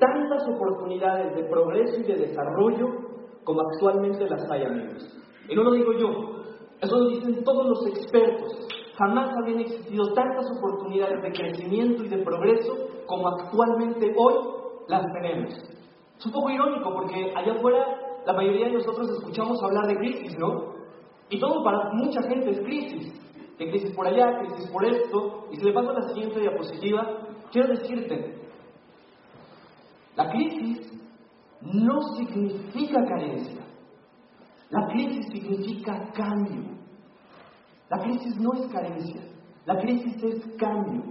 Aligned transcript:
tantas 0.00 0.48
oportunidades 0.48 1.36
de 1.36 1.44
progreso 1.44 2.00
y 2.00 2.04
de 2.04 2.26
desarrollo 2.26 2.88
como 3.44 3.60
actualmente 3.60 4.28
las 4.28 4.50
hay, 4.50 4.64
amigos. 4.64 5.06
Y 5.48 5.54
no 5.54 5.62
lo 5.62 5.72
digo 5.72 5.92
yo, 5.92 6.08
eso 6.80 6.96
lo 6.96 7.10
dicen 7.10 7.44
todos 7.44 7.66
los 7.66 7.86
expertos. 7.86 8.66
Jamás 8.98 9.30
habían 9.36 9.60
existido 9.60 10.12
tantas 10.12 10.46
oportunidades 10.58 11.22
de 11.22 11.32
crecimiento 11.32 12.04
y 12.04 12.08
de 12.08 12.18
progreso 12.18 12.74
como 13.06 13.28
actualmente 13.28 14.12
hoy 14.16 14.34
las 14.88 15.04
tenemos. 15.12 15.54
Es 16.18 16.26
un 16.26 16.32
poco 16.32 16.50
irónico 16.50 16.92
porque 16.92 17.32
allá 17.34 17.52
afuera 17.52 17.86
la 18.26 18.32
mayoría 18.32 18.66
de 18.66 18.74
nosotros 18.74 19.08
escuchamos 19.10 19.62
hablar 19.62 19.86
de 19.86 19.96
crisis, 19.96 20.36
¿no? 20.38 20.74
Y 21.30 21.38
todo 21.38 21.62
para 21.62 21.92
mucha 21.92 22.22
gente 22.22 22.50
es 22.50 22.60
crisis. 22.60 23.20
Que 23.56 23.70
crisis 23.70 23.94
por 23.94 24.06
allá, 24.06 24.38
crisis 24.40 24.70
por 24.70 24.84
esto. 24.84 25.46
Y 25.50 25.56
si 25.56 25.64
le 25.64 25.72
paso 25.72 25.90
a 25.90 26.00
la 26.00 26.08
siguiente 26.08 26.40
diapositiva, 26.40 27.06
quiero 27.52 27.68
decirte, 27.68 28.39
la 30.16 30.30
crisis 30.30 30.90
no 31.60 32.00
significa 32.16 33.04
carencia. 33.04 33.60
La 34.70 34.86
crisis 34.88 35.26
significa 35.32 36.10
cambio. 36.12 36.80
La 37.90 37.98
crisis 37.98 38.36
no 38.38 38.52
es 38.52 38.72
carencia, 38.72 39.20
la 39.66 39.76
crisis 39.80 40.22
es 40.22 40.56
cambio. 40.56 41.02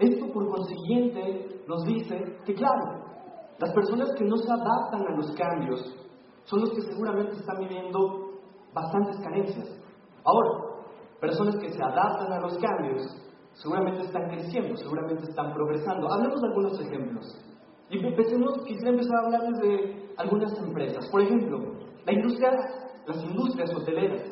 Esto 0.00 0.26
por 0.32 0.48
consiguiente 0.48 1.62
nos 1.68 1.84
dice 1.84 2.36
que, 2.44 2.54
claro, 2.54 3.04
las 3.60 3.72
personas 3.72 4.10
que 4.18 4.24
no 4.24 4.36
se 4.36 4.50
adaptan 4.50 5.02
a 5.06 5.16
los 5.16 5.30
cambios 5.36 5.80
son 6.44 6.60
los 6.62 6.72
que 6.72 6.82
seguramente 6.82 7.36
están 7.36 7.58
viviendo 7.58 8.40
bastantes 8.74 9.20
carencias. 9.20 9.68
Ahora, 10.24 10.74
personas 11.20 11.54
que 11.60 11.68
se 11.68 11.82
adaptan 11.82 12.32
a 12.32 12.40
los 12.40 12.58
cambios 12.58 13.02
seguramente 13.52 14.02
están 14.02 14.28
creciendo, 14.30 14.76
seguramente 14.76 15.30
están 15.30 15.54
progresando. 15.54 16.12
Hablemos 16.12 16.40
de 16.40 16.48
algunos 16.48 16.80
ejemplos. 16.80 17.43
Y 17.90 18.04
empecemos, 18.04 18.64
quisiera 18.64 18.90
empezar 18.90 19.16
a 19.16 19.26
hablarles 19.26 19.60
de 19.60 20.14
algunas 20.16 20.58
empresas. 20.58 21.08
Por 21.10 21.22
ejemplo, 21.22 21.58
la 22.06 22.12
industria, 22.12 22.50
las 23.06 23.22
industrias 23.24 23.74
hoteleras. 23.74 24.22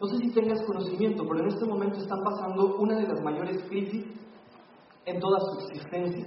No 0.00 0.06
sé 0.06 0.16
si 0.18 0.32
tengas 0.32 0.62
conocimiento, 0.64 1.24
pero 1.26 1.40
en 1.40 1.48
este 1.48 1.66
momento 1.66 1.98
están 1.98 2.22
pasando 2.22 2.76
una 2.76 2.96
de 2.96 3.08
las 3.08 3.20
mayores 3.22 3.62
crisis 3.68 4.06
en 5.04 5.20
toda 5.20 5.38
su 5.40 5.60
existencia. 5.60 6.26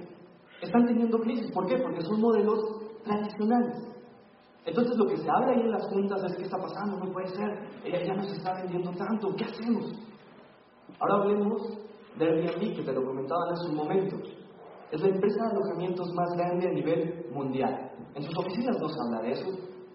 Están 0.62 0.86
teniendo 0.86 1.20
crisis, 1.20 1.52
¿por 1.52 1.66
qué? 1.66 1.78
Porque 1.78 2.02
son 2.02 2.20
modelos 2.20 2.60
tradicionales. 3.04 3.92
Entonces 4.66 4.96
lo 4.98 5.08
que 5.08 5.18
se 5.18 5.30
habla 5.30 5.54
ahí 5.54 5.62
en 5.62 5.72
las 5.72 5.88
juntas 5.88 6.24
es 6.24 6.36
qué 6.38 6.44
está 6.44 6.58
pasando, 6.58 6.98
no 6.98 7.12
puede 7.12 7.28
ser, 7.30 7.50
ella 7.84 8.06
ya 8.06 8.14
no 8.14 8.24
se 8.24 8.36
está 8.36 8.54
vendiendo 8.54 8.92
tanto, 8.92 9.36
¿qué 9.36 9.46
hacemos? 9.46 9.92
Ahora 11.00 11.24
hablemos 11.24 11.80
de 12.18 12.26
Airbnb, 12.26 12.76
que 12.76 12.84
te 12.84 12.94
lo 12.94 13.04
comentaba 13.04 13.42
hace 13.52 13.70
un 13.70 13.76
momento. 13.76 14.18
Es 14.92 15.02
la 15.02 15.08
empresa 15.08 15.44
de 15.46 15.52
alojamientos 15.52 16.14
más 16.14 16.30
grande 16.36 16.68
a 16.68 16.72
nivel 16.72 17.26
mundial. 17.32 17.92
En 18.14 18.24
sus 18.24 18.38
oficinas 18.38 18.78
no 18.80 18.90
se 18.90 18.96
habla 19.06 19.22
de 19.22 19.32
eso, 19.32 19.50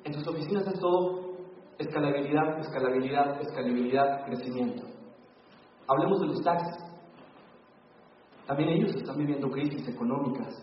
en 0.05 0.15
sus 0.15 0.27
oficinas 0.27 0.67
es 0.67 0.81
todo 0.81 1.37
escalabilidad, 1.79 2.59
escalabilidad, 2.61 3.41
escalabilidad, 3.41 4.25
crecimiento. 4.25 4.83
Hablemos 5.87 6.21
de 6.21 6.27
los 6.29 6.43
taxis. 6.43 6.83
También 8.47 8.71
ellos 8.71 8.95
están 8.95 9.19
viviendo 9.19 9.51
crisis 9.51 9.87
económicas. 9.87 10.55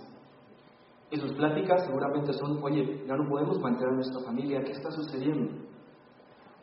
Y 1.12 1.18
sus 1.18 1.34
pláticas 1.34 1.86
seguramente 1.86 2.34
son, 2.34 2.64
oye, 2.64 3.04
ya 3.06 3.16
no 3.16 3.30
podemos 3.30 3.60
mantener 3.60 3.90
a 3.90 3.96
nuestra 3.96 4.22
familia, 4.22 4.64
¿qué 4.64 4.72
está 4.72 4.90
sucediendo? 4.90 5.52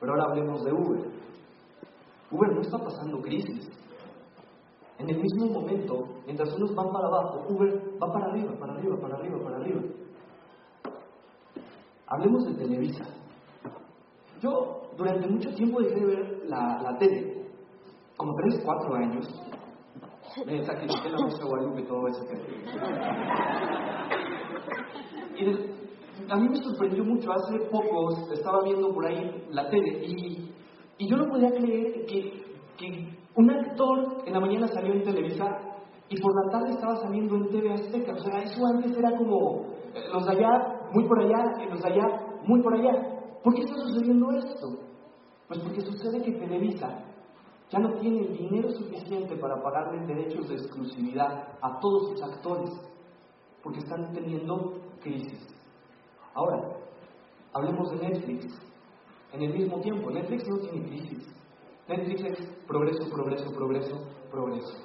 Pero 0.00 0.12
ahora 0.12 0.24
hablemos 0.30 0.64
de 0.64 0.72
Uber. 0.72 1.10
Uber 2.30 2.54
no 2.54 2.60
está 2.62 2.78
pasando 2.78 3.20
crisis. 3.20 3.68
En 5.00 5.08
el 5.08 5.18
mismo 5.18 5.46
momento, 5.46 6.04
mientras 6.26 6.54
unos 6.56 6.74
van 6.74 6.92
para 6.92 7.06
abajo, 7.06 7.46
Uber 7.48 7.94
va 8.02 8.12
para 8.12 8.26
arriba, 8.26 8.52
para 8.60 8.74
arriba, 8.74 9.00
para 9.00 9.16
arriba, 9.16 9.42
para 9.42 9.56
arriba. 9.56 9.80
Hablemos 12.06 12.44
de 12.44 12.54
Televisa. 12.62 13.04
Yo 14.42 14.82
durante 14.98 15.26
mucho 15.26 15.54
tiempo 15.54 15.80
dejé 15.80 16.00
de 16.00 16.04
ver 16.04 16.42
la, 16.48 16.96
tele, 16.98 17.46
como 18.14 18.34
3, 18.34 18.62
4 18.62 18.94
años. 18.96 19.26
Me 20.44 20.62
sacrifiqué 20.66 21.08
la 21.08 21.18
música 21.18 21.46
Guadalupe 21.46 21.80
y 21.80 21.86
todo 21.86 22.06
eso. 22.06 22.24
Y 25.38 26.30
a 26.30 26.36
mí 26.36 26.48
me 26.50 26.56
sorprendió 26.56 27.04
mucho, 27.04 27.32
hace 27.32 27.58
poco 27.70 28.32
estaba 28.34 28.62
viendo 28.64 28.92
por 28.92 29.06
ahí 29.06 29.46
la 29.50 29.70
tele 29.70 30.04
y, 30.04 30.54
y 30.98 31.08
yo 31.08 31.16
no 31.16 31.26
podía 31.26 31.50
creer 31.50 32.04
que, 32.04 32.44
que 32.76 33.19
un 33.36 33.50
actor 33.50 34.22
en 34.26 34.32
la 34.32 34.40
mañana 34.40 34.66
salió 34.68 34.92
en 34.92 35.04
Televisa 35.04 35.46
y 36.08 36.20
por 36.20 36.34
la 36.44 36.50
tarde 36.50 36.70
estaba 36.70 36.96
saliendo 36.96 37.36
en 37.36 37.48
TV 37.48 37.72
Azteca. 37.72 38.12
O 38.12 38.18
sea, 38.18 38.42
eso 38.42 38.60
antes 38.74 38.96
era 38.96 39.16
como 39.16 39.66
eh, 39.94 40.02
los 40.12 40.26
de 40.26 40.32
allá, 40.32 40.88
muy 40.92 41.06
por 41.06 41.20
allá, 41.20 41.66
los 41.70 41.80
de 41.80 41.88
allá, 41.88 42.04
muy 42.44 42.60
por 42.62 42.74
allá. 42.74 42.92
¿Por 43.42 43.54
qué 43.54 43.62
está 43.62 43.74
sucediendo 43.76 44.30
esto? 44.32 44.68
Pues 45.46 45.60
porque 45.60 45.80
sucede 45.80 46.22
que 46.22 46.32
Televisa 46.32 47.04
ya 47.70 47.78
no 47.78 47.98
tiene 48.00 48.20
el 48.22 48.36
dinero 48.36 48.70
suficiente 48.72 49.36
para 49.36 49.62
pagarle 49.62 50.04
derechos 50.06 50.48
de 50.48 50.56
exclusividad 50.56 51.56
a 51.62 51.78
todos 51.78 52.10
sus 52.10 52.22
actores, 52.22 52.70
porque 53.62 53.78
están 53.78 54.12
teniendo 54.12 54.80
crisis. 55.00 55.46
Ahora, 56.34 56.76
hablemos 57.52 57.90
de 57.90 58.08
Netflix. 58.08 58.46
En 59.32 59.42
el 59.42 59.52
mismo 59.52 59.80
tiempo, 59.80 60.10
Netflix 60.10 60.48
no 60.48 60.58
tiene 60.58 60.88
crisis. 60.88 61.39
Netflix 61.90 62.22
es 62.22 62.46
progreso, 62.68 63.10
progreso, 63.10 63.50
progreso, 63.50 63.96
progreso. 64.30 64.76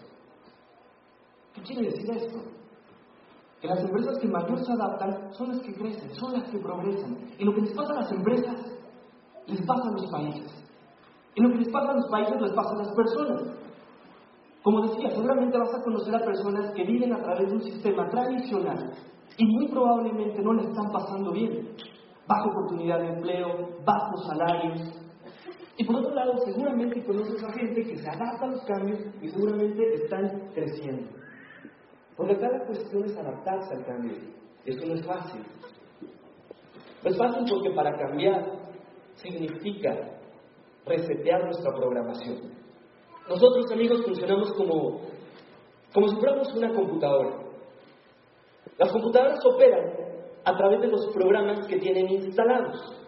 ¿Qué 1.54 1.62
quiere 1.62 1.84
decir 1.84 2.10
esto? 2.10 2.40
Que 3.62 3.68
las 3.68 3.80
empresas 3.80 4.18
que 4.18 4.28
mayor 4.28 4.66
se 4.66 4.72
adaptan 4.72 5.32
son 5.34 5.50
las 5.50 5.62
que 5.62 5.76
crecen, 5.76 6.16
son 6.16 6.34
las 6.34 6.50
que 6.50 6.58
progresan. 6.58 7.16
Y 7.38 7.46
lo 7.46 7.54
que 7.54 7.62
les 7.62 7.74
pasa 7.74 7.94
a 7.94 8.02
las 8.02 8.12
empresas, 8.12 8.56
les 9.46 9.62
pasa 9.62 9.88
a 9.88 9.92
los 9.92 10.12
países. 10.12 10.52
Y 11.36 11.42
lo 11.44 11.50
que 11.52 11.60
les 11.60 11.70
pasa 11.70 11.92
a 11.92 11.96
los 11.96 12.08
países, 12.10 12.42
les 12.42 12.54
pasa 12.54 12.72
a 12.72 12.78
las 12.78 12.96
personas. 12.96 13.44
Como 14.64 14.82
decía, 14.82 15.12
seguramente 15.12 15.60
vas 15.60 15.76
a 15.76 15.84
conocer 15.84 16.16
a 16.16 16.26
personas 16.26 16.74
que 16.74 16.86
viven 16.86 17.14
a 17.14 17.22
través 17.22 17.50
de 17.50 17.56
un 17.56 17.62
sistema 17.62 18.10
tradicional 18.10 18.96
y 19.38 19.46
muy 19.46 19.68
probablemente 19.68 20.42
no 20.42 20.54
le 20.54 20.64
están 20.64 20.92
pasando 20.92 21.32
bien. 21.32 21.70
Baja 22.28 22.50
oportunidad 22.50 22.98
de 22.98 23.10
empleo, 23.10 23.78
bajos 23.86 24.26
salarios, 24.26 25.05
y 25.78 25.84
por 25.84 25.98
otro 25.98 26.16
lado, 26.16 26.38
seguramente 26.46 27.04
conoces 27.04 27.44
a 27.44 27.52
gente 27.52 27.84
que 27.84 27.98
se 27.98 28.10
adapta 28.10 28.46
a 28.46 28.48
los 28.48 28.64
cambios 28.64 29.00
y 29.22 29.28
seguramente 29.28 29.94
están 29.96 30.52
creciendo. 30.54 31.10
Porque 32.16 32.36
la 32.36 32.66
cuestión 32.66 33.04
es 33.04 33.18
adaptarse 33.18 33.76
al 33.76 33.86
cambio. 33.86 34.14
Eso 34.66 34.86
no 34.86 34.94
es 34.94 35.06
fácil. 35.06 35.42
No 37.04 37.10
es 37.10 37.18
fácil 37.18 37.46
porque 37.50 37.72
para 37.72 37.98
cambiar 37.98 38.52
significa 39.16 40.16
resetear 40.86 41.44
nuestra 41.44 41.72
programación. 41.76 42.54
Nosotros, 43.28 43.70
amigos, 43.72 44.04
funcionamos 44.06 44.54
como, 44.54 45.02
como 45.94 46.08
si 46.08 46.16
fuéramos 46.16 46.54
una 46.54 46.74
computadora. 46.74 47.38
Las 48.78 48.92
computadoras 48.92 49.40
operan 49.46 49.92
a 50.46 50.56
través 50.56 50.82
de 50.82 50.88
los 50.88 51.08
programas 51.14 51.68
que 51.68 51.78
tienen 51.80 52.10
instalados. 52.10 53.05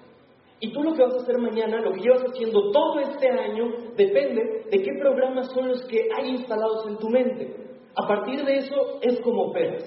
Y 0.60 0.74
tú 0.74 0.82
lo 0.82 0.94
que 0.94 1.04
vas 1.04 1.14
a 1.14 1.22
hacer 1.22 1.38
mañana, 1.38 1.82
lo 1.82 1.94
que 1.94 2.02
llevas 2.02 2.24
haciendo 2.24 2.72
todo 2.72 3.00
este 3.00 3.30
año, 3.30 3.66
depende 3.96 4.66
de 4.72 4.82
qué 4.82 4.92
programas 5.00 5.52
son 5.54 5.68
los 5.68 5.86
que 5.86 6.10
hay 6.18 6.30
instalados 6.32 6.88
en 6.88 6.98
tu 6.98 7.10
mente. 7.10 7.56
A 7.96 8.08
partir 8.08 8.44
de 8.44 8.58
eso 8.58 9.00
es 9.02 9.20
como 9.22 9.44
operas. 9.50 9.84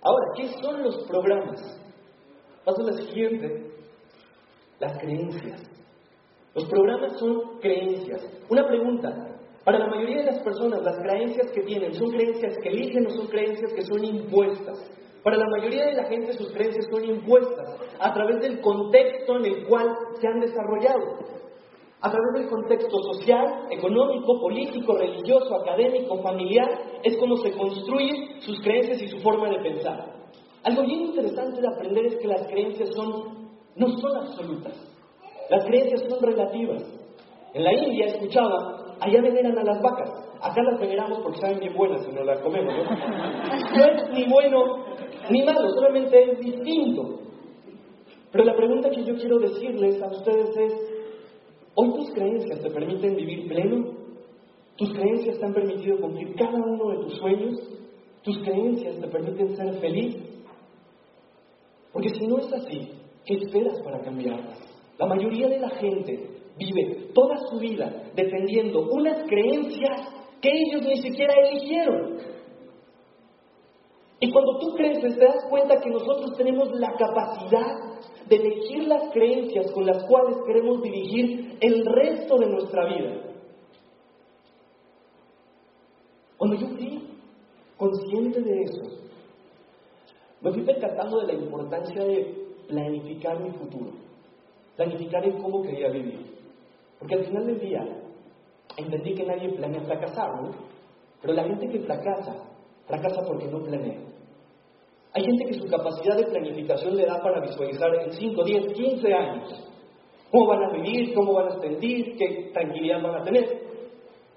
Ahora, 0.00 0.26
¿qué 0.36 0.48
son 0.60 0.82
los 0.82 1.04
programas? 1.06 1.80
Paso 2.64 2.82
a 2.82 2.90
la 2.90 2.96
siguiente. 2.96 3.70
Las 4.80 4.98
creencias. 4.98 5.62
Los 6.54 6.64
programas 6.64 7.18
son 7.20 7.60
creencias. 7.60 8.20
Una 8.48 8.66
pregunta. 8.66 9.28
Para 9.64 9.78
la 9.78 9.86
mayoría 9.86 10.18
de 10.18 10.32
las 10.32 10.40
personas, 10.40 10.82
las 10.82 10.98
creencias 10.98 11.52
que 11.52 11.62
tienen, 11.62 11.94
¿son 11.94 12.10
creencias 12.10 12.58
que 12.60 12.68
eligen 12.68 13.06
o 13.06 13.10
son 13.10 13.28
creencias 13.28 13.72
que 13.72 13.82
son 13.82 14.04
impuestas? 14.04 14.90
Para 15.22 15.36
la 15.36 15.46
mayoría 15.56 15.86
de 15.86 15.94
la 15.94 16.04
gente 16.06 16.32
sus 16.32 16.52
creencias 16.52 16.84
son 16.90 17.04
impuestas 17.04 17.78
a 18.02 18.12
través 18.12 18.40
del 18.40 18.60
contexto 18.60 19.36
en 19.36 19.44
el 19.46 19.66
cual 19.66 19.96
se 20.20 20.26
han 20.26 20.40
desarrollado. 20.40 21.18
A 22.00 22.10
través 22.10 22.32
del 22.34 22.48
contexto 22.48 22.98
social, 23.12 23.68
económico, 23.70 24.40
político, 24.40 24.96
religioso, 24.98 25.54
académico, 25.54 26.20
familiar, 26.20 26.68
es 27.04 27.16
como 27.18 27.36
se 27.36 27.52
construyen 27.52 28.40
sus 28.40 28.60
creencias 28.60 29.00
y 29.02 29.08
su 29.08 29.18
forma 29.20 29.48
de 29.50 29.60
pensar. 29.60 30.12
Algo 30.64 30.82
bien 30.82 31.02
interesante 31.02 31.60
de 31.60 31.68
aprender 31.68 32.06
es 32.06 32.16
que 32.16 32.26
las 32.26 32.44
creencias 32.48 32.90
son, 32.92 33.48
no 33.76 33.86
son 33.98 34.16
absolutas. 34.16 34.74
Las 35.48 35.64
creencias 35.64 36.02
son 36.08 36.20
relativas. 36.20 36.82
En 37.54 37.62
la 37.62 37.72
India 37.72 38.06
escuchaba, 38.06 38.96
allá 39.00 39.20
veneran 39.22 39.58
a 39.58 39.64
las 39.64 39.80
vacas. 39.80 40.10
Acá 40.40 40.60
las 40.60 40.80
veneramos 40.80 41.20
porque 41.20 41.38
saben 41.38 41.60
bien 41.60 41.76
buenas 41.76 42.04
y 42.08 42.12
nos 42.12 42.26
las 42.26 42.40
comemos, 42.40 42.74
¿no? 42.74 42.82
No 43.76 43.84
es 43.84 44.10
ni 44.10 44.24
bueno 44.28 44.86
ni 45.30 45.42
malo, 45.44 45.70
solamente 45.70 46.32
es 46.32 46.40
distinto. 46.40 47.20
Pero 48.32 48.44
la 48.44 48.56
pregunta 48.56 48.90
que 48.90 49.04
yo 49.04 49.14
quiero 49.14 49.38
decirles 49.38 50.02
a 50.02 50.06
ustedes 50.08 50.56
es, 50.56 50.72
¿hoy 51.74 51.92
tus 51.92 52.10
creencias 52.12 52.62
te 52.62 52.70
permiten 52.70 53.14
vivir 53.14 53.46
pleno? 53.46 53.92
¿Tus 54.76 54.90
creencias 54.94 55.38
te 55.38 55.44
han 55.44 55.52
permitido 55.52 56.00
cumplir 56.00 56.34
cada 56.34 56.58
uno 56.58 56.88
de 56.90 57.04
tus 57.04 57.18
sueños? 57.18 57.60
¿Tus 58.22 58.38
creencias 58.38 58.98
te 58.98 59.06
permiten 59.06 59.54
ser 59.54 59.74
feliz? 59.80 60.16
Porque 61.92 62.08
si 62.08 62.26
no 62.26 62.38
es 62.38 62.50
así, 62.54 62.92
¿qué 63.26 63.34
esperas 63.34 63.78
para 63.82 64.00
cambiarlas? 64.00 64.58
La 64.98 65.06
mayoría 65.06 65.48
de 65.48 65.60
la 65.60 65.68
gente 65.70 66.30
vive 66.56 67.08
toda 67.12 67.36
su 67.50 67.58
vida 67.58 68.10
defendiendo 68.14 68.88
unas 68.90 69.24
creencias 69.28 70.08
que 70.40 70.48
ellos 70.48 70.86
ni 70.86 71.02
siquiera 71.02 71.34
eligieron. 71.34 72.18
Y 74.20 74.32
cuando 74.32 74.58
tú 74.58 74.74
creces 74.74 75.18
te 75.18 75.24
das 75.24 75.44
cuenta 75.50 75.80
que 75.80 75.90
nosotros 75.90 76.34
tenemos 76.38 76.70
la 76.72 76.92
capacidad 76.96 77.91
de 78.32 78.38
elegir 78.38 78.88
las 78.88 79.12
creencias 79.12 79.70
con 79.72 79.84
las 79.84 80.02
cuales 80.04 80.38
queremos 80.46 80.80
dirigir 80.80 81.58
el 81.60 81.84
resto 81.84 82.38
de 82.38 82.46
nuestra 82.46 82.86
vida. 82.86 83.12
Cuando 86.38 86.56
yo 86.56 86.66
fui 86.68 87.08
consciente 87.76 88.40
de 88.40 88.62
eso, 88.62 88.82
me 90.40 90.50
fui 90.50 90.62
percatando 90.62 91.20
de 91.20 91.26
la 91.26 91.34
importancia 91.34 92.04
de 92.04 92.34
planificar 92.68 93.38
mi 93.38 93.50
futuro, 93.50 93.90
planificar 94.76 95.24
el 95.24 95.36
cómo 95.36 95.62
quería 95.62 95.90
vivir. 95.90 96.32
Porque 96.98 97.16
al 97.16 97.26
final 97.26 97.46
del 97.46 97.60
día 97.60 97.86
entendí 98.78 99.14
que 99.14 99.26
nadie 99.26 99.50
planea 99.50 99.82
fracasar, 99.82 100.42
¿no? 100.42 100.50
Pero 101.20 101.34
la 101.34 101.44
gente 101.44 101.68
que 101.68 101.80
fracasa, 101.80 102.34
fracasa 102.86 103.22
porque 103.26 103.46
no 103.46 103.62
planea. 103.62 104.11
Hay 105.14 105.24
gente 105.24 105.44
que 105.44 105.54
su 105.54 105.66
capacidad 105.66 106.16
de 106.16 106.24
planificación 106.24 106.96
le 106.96 107.04
da 107.04 107.22
para 107.22 107.40
visualizar 107.40 107.94
en 107.94 108.12
5, 108.12 108.44
10, 108.44 108.72
15 108.72 109.12
años. 109.12 109.68
Cómo 110.30 110.46
van 110.46 110.64
a 110.64 110.70
vivir, 110.72 111.12
cómo 111.14 111.34
van 111.34 111.48
a 111.48 111.60
sentir, 111.60 112.16
qué 112.16 112.50
tranquilidad 112.54 113.02
van 113.02 113.20
a 113.20 113.24
tener. 113.24 113.44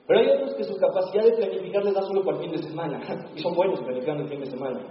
Pero 0.06 0.20
hay 0.20 0.28
otros 0.28 0.56
que 0.56 0.66
su 0.66 0.76
capacidad 0.78 1.24
de 1.24 1.32
planificar 1.38 1.84
les 1.86 1.94
da 1.94 2.02
solo 2.02 2.24
para 2.26 2.38
el 2.38 2.44
fin 2.44 2.52
de 2.52 2.64
semana. 2.64 3.02
Y 3.36 3.40
son 3.40 3.56
buenos 3.56 3.80
planificando 3.80 4.24
el 4.24 4.30
fin 4.30 4.42
de 4.42 4.46
semana. 4.48 4.82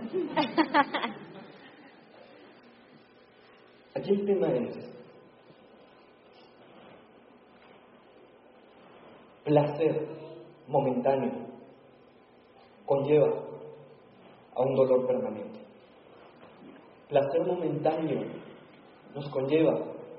Aquí 3.94 4.10
el 4.10 4.26
tema 4.26 4.48
es 4.48 4.90
placer 9.44 10.08
momentáneo 10.66 11.32
conlleva 12.86 13.28
a 14.54 14.62
un 14.62 14.74
dolor 14.74 15.06
permanente 15.06 15.63
placer 17.08 17.46
momentáneo 17.46 18.20
nos 19.14 19.28
conlleva 19.30 19.74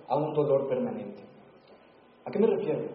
a 0.07 0.15
un 0.15 0.33
dolor 0.33 0.67
permanente. 0.67 1.23
¿A 2.25 2.31
qué 2.31 2.39
me 2.39 2.47
refiero? 2.47 2.85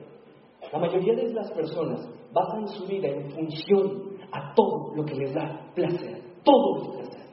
La 0.72 0.78
mayoría 0.78 1.14
de 1.14 1.32
las 1.32 1.50
personas 1.52 2.08
basan 2.32 2.66
su 2.68 2.86
vida 2.86 3.08
en 3.08 3.30
función 3.30 4.16
a 4.32 4.54
todo 4.54 4.94
lo 4.94 5.04
que 5.04 5.14
les 5.14 5.34
da 5.34 5.70
placer. 5.74 6.20
Todo 6.44 6.82
es 6.82 6.88
placer. 6.96 7.26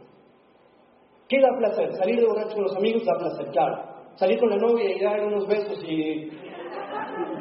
¿Qué 1.28 1.40
da 1.42 1.50
placer? 1.58 1.94
Salir 1.94 2.20
de 2.20 2.28
borracho 2.28 2.56
con 2.56 2.64
los 2.64 2.76
amigos 2.76 3.06
da 3.06 3.18
placer, 3.18 3.48
claro. 3.52 3.84
Salir 4.16 4.40
con 4.40 4.50
la 4.50 4.58
novia 4.58 4.96
y 4.96 5.00
dar 5.04 5.24
unos 5.26 5.48
besos 5.48 5.84
y... 5.84 6.30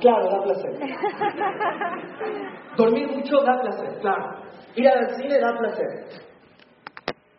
Claro, 0.01 0.31
da 0.31 0.43
placer. 0.43 0.71
Dormir 2.77 3.09
mucho 3.09 3.41
da 3.43 3.61
placer, 3.61 3.99
claro. 4.01 4.43
Ir 4.75 4.89
al 4.89 5.15
cine 5.17 5.39
da 5.39 5.57
placer. 5.59 6.27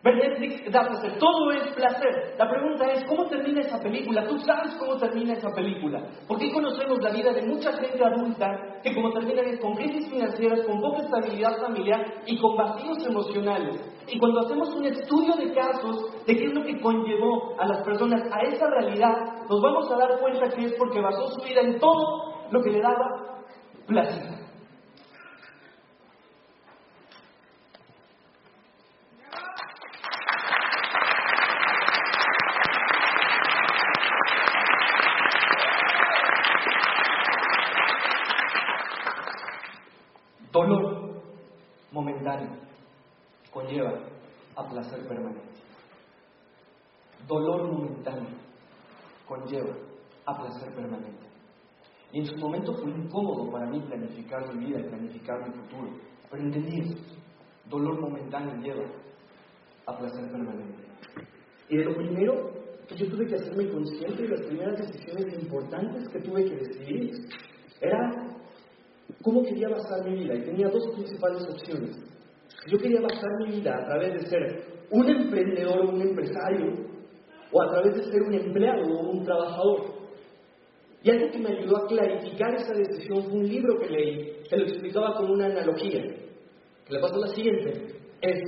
Ver 0.08 0.16
Netflix 0.16 0.72
da 0.72 0.88
placer, 0.88 1.18
todo 1.20 1.52
es 1.52 1.68
placer. 1.74 2.36
La 2.38 2.50
pregunta 2.50 2.86
es, 2.94 3.04
¿cómo 3.04 3.26
termina 3.26 3.60
esa 3.60 3.78
película? 3.78 4.26
Tú 4.26 4.40
sabes 4.40 4.74
cómo 4.76 4.96
termina 4.96 5.34
esa 5.34 5.50
película. 5.54 6.02
Porque 6.26 6.50
conocemos 6.50 7.00
la 7.02 7.10
vida 7.10 7.34
de 7.34 7.42
mucha 7.42 7.74
gente 7.74 8.02
adulta 8.02 8.80
que 8.82 8.96
como 8.96 9.12
termina 9.12 9.42
es 9.42 9.60
con 9.60 9.76
crisis 9.76 10.10
financieras, 10.10 10.62
con 10.66 10.80
poca 10.80 11.02
estabilidad 11.02 11.58
familiar 11.58 12.06
y 12.26 12.40
con 12.40 12.56
vacíos 12.56 13.06
emocionales. 13.06 13.82
Y 14.08 14.18
cuando 14.18 14.46
hacemos 14.46 14.74
un 14.76 14.86
estudio 14.86 15.36
de 15.36 15.54
casos 15.54 16.26
de 16.26 16.38
qué 16.38 16.46
es 16.46 16.54
lo 16.54 16.64
que 16.64 16.80
conllevó 16.80 17.60
a 17.60 17.68
las 17.68 17.84
personas 17.84 18.22
a 18.32 18.44
esa 18.44 18.66
realidad, 18.66 19.12
nos 19.50 19.62
vamos 19.62 19.92
a 19.92 19.98
dar 19.98 20.22
cuenta 20.22 20.48
que 20.56 20.68
es 20.68 20.74
porque 20.76 21.02
basó 21.02 21.32
su 21.32 21.44
vida 21.44 21.60
en 21.60 21.80
todo 21.80 22.48
lo 22.50 22.62
que 22.62 22.70
le 22.70 22.80
daba 22.80 23.44
placer. 23.86 24.38
Dolor 40.58 41.22
momentáneo 41.92 42.50
conlleva 43.54 43.94
a 44.56 44.68
placer 44.68 45.08
permanente. 45.08 45.62
Dolor 47.28 47.72
momentáneo 47.72 48.30
conlleva 49.28 49.76
a 50.26 50.38
placer 50.40 50.74
permanente. 50.74 51.28
Y 52.12 52.22
en 52.22 52.27
su 52.38 52.46
momento 52.46 52.74
fue 52.74 52.92
incómodo 52.92 53.52
para 53.52 53.70
mí 53.70 53.80
planificar 53.82 54.54
mi 54.54 54.66
vida 54.66 54.80
y 54.80 54.84
planificar 54.84 55.40
mi 55.48 55.54
futuro. 55.54 55.92
Pero 56.30 56.44
entendí 56.44 56.80
eso. 56.80 56.98
Dolor 57.70 58.00
momentáneo 58.00 58.56
lleva 58.62 58.84
a 59.86 59.98
placer 59.98 60.32
permanente. 60.32 60.84
Y 61.70 61.78
de 61.78 61.86
lo 61.86 61.96
primero 61.96 62.52
que 62.88 62.96
yo 62.96 63.10
tuve 63.10 63.26
que 63.26 63.36
hacerme 63.36 63.70
consciente 63.70 64.24
de 64.24 64.30
las 64.30 64.42
primeras 64.42 64.78
decisiones 64.78 65.42
importantes 65.42 66.08
que 66.10 66.20
tuve 66.20 66.46
que 66.46 66.56
decidir 66.56 67.12
era 67.82 68.28
cómo 69.22 69.44
quería 69.44 69.70
basar 69.70 70.06
mi 70.06 70.20
vida 70.20 70.36
y 70.36 70.44
tenía 70.44 70.70
dos 70.70 70.88
principales 70.96 71.46
opciones. 71.50 71.98
Yo 72.68 72.78
quería 72.78 73.02
basar 73.02 73.30
mi 73.46 73.56
vida 73.58 73.76
a 73.76 73.86
través 73.86 74.14
de 74.14 74.30
ser 74.30 74.78
un 74.92 75.10
emprendedor 75.10 75.86
o 75.86 75.90
un 75.90 76.02
empresario 76.02 76.88
o 77.52 77.62
a 77.62 77.70
través 77.70 77.96
de 77.96 78.04
ser 78.12 78.22
un 78.22 78.34
empleado 78.34 78.84
o 78.84 79.10
un 79.12 79.24
trabajador. 79.24 79.97
Y 81.08 81.10
algo 81.10 81.32
que 81.32 81.40
me 81.40 81.58
ayudó 81.58 81.78
a 81.78 81.88
clarificar 81.88 82.54
esa 82.56 82.74
decisión 82.74 83.24
fue 83.24 83.40
un 83.40 83.48
libro 83.48 83.80
que 83.80 83.88
leí 83.88 84.44
que 84.50 84.58
lo 84.58 84.66
explicaba 84.66 85.16
con 85.16 85.32
una 85.32 85.46
analogía. 85.46 86.04
Que 86.04 86.94
le 86.94 87.00
pasó 87.00 87.16
la 87.16 87.28
siguiente, 87.28 87.96
es 88.20 88.42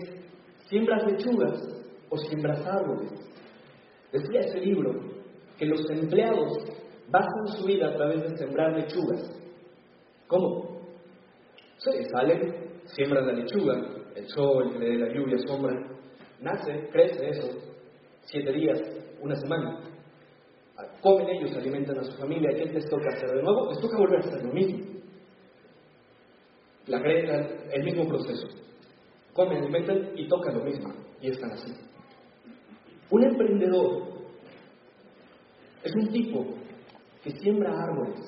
siembras 0.67 1.09
lechugas 1.09 1.57
o 2.09 2.17
siembras 2.17 2.59
árboles. 2.67 3.13
Decía 4.11 4.41
ese 4.41 4.59
libro 4.59 4.91
que 5.57 5.67
los 5.67 5.89
empleados 5.89 6.51
basan 7.07 7.47
su 7.57 7.65
vida 7.65 7.91
a 7.91 7.95
través 7.95 8.23
de 8.23 8.37
sembrar 8.37 8.73
lechugas 8.73 9.41
¿Cómo? 10.27 10.81
Sí, 11.77 11.91
salen, 12.11 12.55
siembran 12.87 13.25
la 13.25 13.33
lechuga, 13.35 13.73
el 14.15 14.27
sol, 14.27 14.77
le 14.77 14.85
dé 14.85 14.97
la 14.97 15.13
lluvia, 15.13 15.37
sombra, 15.47 15.73
nace, 16.41 16.89
crece 16.91 17.29
eso, 17.29 17.47
siete 18.25 18.51
días, 18.51 18.81
una 19.21 19.37
semana. 19.37 19.79
Comen 21.01 21.29
ellos, 21.29 21.55
alimentan 21.55 21.99
a 21.99 22.03
su 22.03 22.13
familia, 22.17 22.49
¿qué 22.55 22.65
les 22.65 22.89
toca 22.89 23.09
hacer 23.09 23.29
de 23.29 23.43
nuevo? 23.43 23.69
Les 23.69 23.79
toca 23.79 23.97
volver 23.97 24.19
a 24.19 24.27
hacer 24.27 24.43
lo 24.43 24.53
mismo. 24.53 24.79
La 26.87 27.01
creencia, 27.01 27.47
el 27.71 27.83
mismo 27.83 28.07
proceso. 28.07 28.47
Comen, 29.33 29.57
alimentan 29.57 30.11
y 30.15 30.27
tocan 30.27 30.57
lo 30.57 30.63
mismo. 30.63 30.93
Y 31.21 31.29
están 31.29 31.51
así. 31.51 31.73
Un 33.09 33.23
emprendedor 33.23 34.09
es 35.83 35.95
un 35.95 36.07
tipo 36.11 36.45
que 37.23 37.31
siembra 37.31 37.71
árboles, 37.71 38.19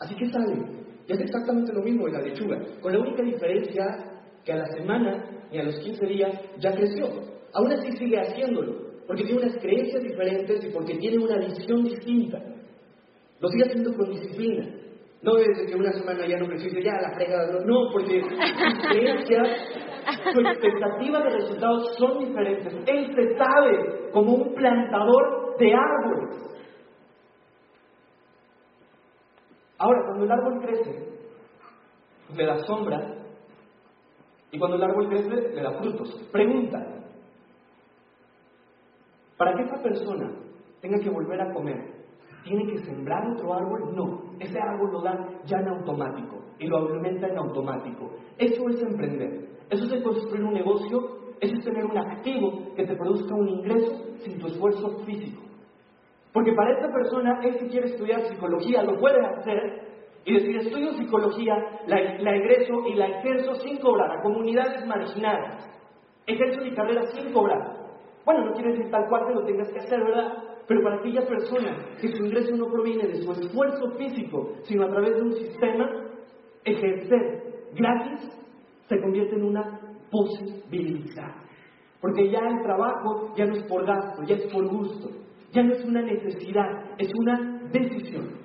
Así 0.00 0.14
que 0.16 0.28
sale. 0.28 0.54
Y 1.06 1.12
hace 1.12 1.22
exactamente 1.22 1.72
lo 1.72 1.82
mismo 1.82 2.06
en 2.06 2.14
la 2.14 2.20
lechuga, 2.20 2.58
con 2.80 2.92
la 2.92 2.98
única 2.98 3.22
diferencia 3.22 3.84
que 4.44 4.52
a 4.52 4.56
la 4.56 4.66
semana 4.66 5.46
y 5.50 5.58
a 5.58 5.62
los 5.62 5.78
15 5.78 6.06
días 6.06 6.40
ya 6.58 6.74
creció. 6.74 7.08
Aún 7.52 7.72
así 7.72 7.92
sigue 7.92 8.18
haciéndolo, 8.18 8.83
porque 9.06 9.24
tiene 9.24 9.42
unas 9.42 9.58
creencias 9.58 10.02
diferentes 10.02 10.64
y 10.64 10.68
porque 10.70 10.94
tiene 10.94 11.18
una 11.18 11.38
visión 11.38 11.84
distinta. 11.84 12.38
Lo 13.40 13.48
sigue 13.48 13.64
haciendo 13.64 13.94
con 13.94 14.10
disciplina. 14.10 14.66
No 15.22 15.34
desde 15.36 15.66
que 15.66 15.74
una 15.74 15.92
semana 15.92 16.26
ya 16.26 16.38
no 16.38 16.46
creció 16.48 16.78
ya 16.80 17.00
la 17.00 17.14
fregada, 17.14 17.52
no, 17.52 17.60
no 17.60 17.92
porque 17.92 18.20
sus 18.20 18.88
creencias, 18.88 19.48
su 20.32 20.40
expectativa 20.40 21.20
de 21.20 21.30
resultados 21.30 21.96
son 21.96 22.18
diferentes. 22.18 22.74
Él 22.86 23.14
se 23.14 23.36
sabe 23.36 24.10
como 24.12 24.32
un 24.34 24.54
plantador 24.54 25.56
de 25.58 25.72
árboles. 25.72 26.44
Ahora, 29.78 30.00
cuando 30.06 30.24
el 30.24 30.32
árbol 30.32 30.60
crece, 30.62 31.08
le 32.36 32.46
da 32.46 32.58
sombra, 32.64 33.14
y 34.50 34.58
cuando 34.58 34.76
el 34.76 34.84
árbol 34.84 35.08
crece, 35.08 35.54
le 35.54 35.62
da 35.62 35.72
frutos. 35.72 36.14
Pregunta, 36.30 36.78
para 39.36 39.54
que 39.54 39.62
esa 39.62 39.82
persona 39.82 40.30
tenga 40.80 40.98
que 40.98 41.10
volver 41.10 41.40
a 41.40 41.52
comer, 41.52 41.94
¿tiene 42.44 42.66
que 42.66 42.78
sembrar 42.78 43.26
otro 43.32 43.54
árbol? 43.54 43.94
No, 43.94 44.34
ese 44.38 44.58
árbol 44.58 44.92
lo 44.92 45.02
da 45.02 45.28
ya 45.44 45.58
en 45.58 45.68
automático 45.68 46.44
y 46.58 46.66
lo 46.66 46.78
alimenta 46.78 47.28
en 47.28 47.38
automático. 47.38 48.10
Eso 48.38 48.68
es 48.68 48.82
emprender, 48.82 49.48
eso 49.70 49.84
es 49.84 50.02
construir 50.02 50.44
un 50.44 50.54
negocio, 50.54 51.24
eso 51.40 51.54
es 51.56 51.64
tener 51.64 51.84
un 51.84 51.98
activo 51.98 52.74
que 52.76 52.86
te 52.86 52.96
produzca 52.96 53.34
un 53.34 53.48
ingreso 53.48 54.04
sin 54.18 54.38
tu 54.38 54.46
esfuerzo 54.46 55.04
físico. 55.04 55.42
Porque 56.32 56.52
para 56.52 56.72
esta 56.72 56.92
persona, 56.92 57.40
él 57.44 57.58
si 57.60 57.66
quiere 57.68 57.86
estudiar 57.86 58.20
psicología, 58.22 58.82
lo 58.82 58.98
puede 58.98 59.24
hacer 59.24 59.84
y 60.24 60.34
decir, 60.34 60.56
estudio 60.56 60.92
psicología, 60.94 61.54
la, 61.86 62.34
egreso 62.34 62.86
y 62.86 62.94
la 62.94 63.06
ejerzo 63.06 63.54
sin 63.56 63.78
cobrar 63.78 64.10
a 64.10 64.22
comunidades 64.22 64.86
marginadas. 64.86 65.70
Ejerzo 66.26 66.62
mi 66.62 66.74
carrera 66.74 67.04
sin 67.12 67.32
cobrar. 67.32 67.83
Bueno, 68.24 68.46
no 68.46 68.52
quiere 68.54 68.72
decir 68.72 68.90
tal 68.90 69.06
cual 69.08 69.26
que 69.26 69.34
lo 69.34 69.44
tengas 69.44 69.68
que 69.70 69.80
hacer, 69.80 70.02
¿verdad? 70.02 70.32
Pero 70.66 70.82
para 70.82 70.96
aquella 70.96 71.26
persona 71.26 71.76
que 72.00 72.08
su 72.08 72.24
ingreso 72.24 72.56
no 72.56 72.70
proviene 72.70 73.06
de 73.06 73.22
su 73.22 73.30
esfuerzo 73.32 73.90
físico, 73.98 74.54
sino 74.62 74.84
a 74.84 74.88
través 74.88 75.14
de 75.14 75.22
un 75.22 75.32
sistema, 75.34 75.90
ejercer 76.64 77.44
gratis 77.74 78.30
se 78.88 79.00
convierte 79.00 79.36
en 79.36 79.44
una 79.44 79.80
posibilidad. 80.10 81.34
Porque 82.00 82.30
ya 82.30 82.40
el 82.40 82.62
trabajo 82.62 83.34
ya 83.36 83.46
no 83.46 83.56
es 83.56 83.62
por 83.64 83.86
gasto, 83.86 84.22
ya 84.24 84.36
es 84.36 84.52
por 84.52 84.66
gusto, 84.68 85.10
ya 85.52 85.62
no 85.62 85.74
es 85.74 85.84
una 85.84 86.02
necesidad, 86.02 86.94
es 86.98 87.10
una 87.14 87.62
decisión. 87.70 88.44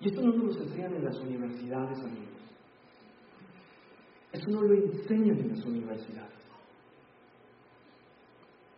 Y 0.00 0.08
esto 0.08 0.20
no 0.20 0.32
nos 0.32 0.56
lo 0.56 0.62
enseñan 0.62 0.94
en 0.94 1.04
las 1.04 1.18
universidades, 1.20 1.98
amigos. 2.00 2.42
Eso 4.32 4.50
no 4.50 4.62
lo 4.62 4.74
enseñan 4.74 5.38
en 5.38 5.48
las 5.50 5.64
universidades. 5.64 6.41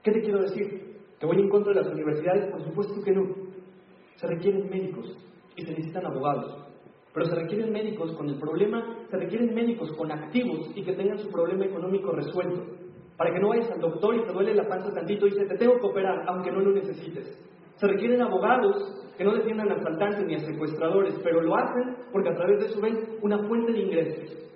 ¿Qué 0.04 0.12
te 0.12 0.20
quiero 0.20 0.42
decir? 0.42 0.98
¿Que 1.18 1.24
voy 1.24 1.38
en 1.38 1.48
contra 1.48 1.72
de 1.72 1.80
las 1.80 1.90
universidades? 1.90 2.50
Por 2.50 2.62
supuesto 2.62 3.02
que 3.02 3.12
no. 3.12 3.24
Se 4.16 4.26
requieren 4.26 4.68
médicos 4.68 5.16
y 5.56 5.62
se 5.62 5.70
necesitan 5.70 6.04
abogados. 6.04 6.68
Pero 7.14 7.26
se 7.26 7.34
requieren 7.34 7.72
médicos 7.72 8.12
con 8.12 8.28
el 8.28 8.38
problema, 8.38 8.98
se 9.10 9.16
requieren 9.16 9.54
médicos 9.54 9.90
con 9.96 10.12
activos 10.12 10.70
y 10.74 10.82
que 10.82 10.92
tengan 10.92 11.18
su 11.18 11.30
problema 11.30 11.64
económico 11.64 12.12
resuelto. 12.12 12.64
Para 13.16 13.32
que 13.32 13.40
no 13.40 13.48
vayas 13.48 13.70
al 13.70 13.80
doctor 13.80 14.16
y 14.16 14.26
te 14.26 14.32
duele 14.32 14.54
la 14.54 14.68
panza 14.68 14.92
tantito 14.92 15.26
y 15.26 15.30
dices, 15.30 15.48
te 15.48 15.56
tengo 15.56 15.78
que 15.80 15.86
operar, 15.86 16.24
aunque 16.26 16.50
no 16.50 16.60
lo 16.60 16.72
necesites. 16.72 17.38
Se 17.76 17.86
requieren 17.86 18.20
abogados 18.20 18.76
que 19.16 19.24
no 19.24 19.32
defiendan 19.34 19.70
a 19.70 19.76
asaltantes 19.76 20.26
ni 20.26 20.34
a 20.34 20.40
secuestradores, 20.40 21.14
pero 21.22 21.40
lo 21.40 21.56
hacen 21.56 21.96
porque 22.12 22.28
a 22.28 22.34
través 22.34 22.60
de 22.60 22.66
eso 22.66 22.80
ven 22.80 22.98
una 23.22 23.38
fuente 23.46 23.72
de 23.72 23.78
ingresos. 23.78 24.50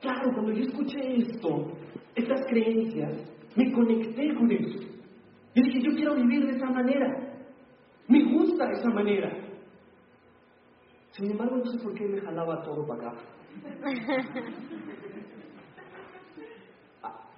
Claro, 0.00 0.30
cuando 0.32 0.52
yo 0.52 0.62
escuché 0.62 0.98
esto, 1.16 1.72
estas 2.14 2.46
creencias, 2.46 3.35
me 3.56 3.72
conecté 3.72 4.34
con 4.34 4.50
eso. 4.50 4.78
Y 5.54 5.62
dije, 5.62 5.80
yo 5.82 5.92
quiero 5.96 6.14
vivir 6.14 6.46
de 6.46 6.56
esa 6.56 6.66
manera. 6.66 7.06
Me 8.08 8.22
gusta 8.24 8.70
esa 8.70 8.90
manera. 8.90 9.32
Sin 11.12 11.30
embargo, 11.30 11.56
no 11.56 11.64
sé 11.64 11.78
por 11.78 11.94
qué 11.94 12.06
me 12.06 12.20
jalaba 12.20 12.62
todo 12.62 12.86
para 12.86 13.10
acá. 13.10 13.18
Ah, 17.02 17.28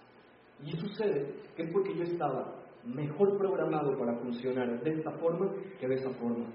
y 0.65 0.73
sucede 0.73 1.35
que 1.57 1.63
es 1.65 1.73
porque 1.73 1.95
yo 1.97 2.05
estaba 2.05 2.55
mejor 2.85 3.37
programado 3.39 3.97
para 3.99 4.17
funcionar 4.19 4.83
de 4.83 4.91
esta 4.91 5.11
forma 5.13 5.53
que 5.79 5.87
de 5.87 5.95
esa 5.97 6.11
forma. 6.11 6.47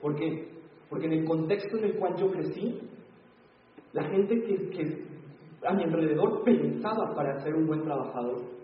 ¿Por 0.00 0.16
qué? 0.16 0.48
Porque 0.88 1.06
en 1.06 1.12
el 1.12 1.24
contexto 1.24 1.78
en 1.78 1.84
el 1.84 1.96
cual 1.96 2.16
yo 2.16 2.30
crecí, 2.30 2.80
la 3.92 4.04
gente 4.04 4.42
que, 4.42 4.70
que 4.70 5.06
a 5.66 5.74
mi 5.74 5.84
alrededor 5.84 6.44
pensaba 6.44 7.14
para 7.14 7.40
ser 7.40 7.54
un 7.54 7.66
buen 7.66 7.82
trabajador. 7.82 8.55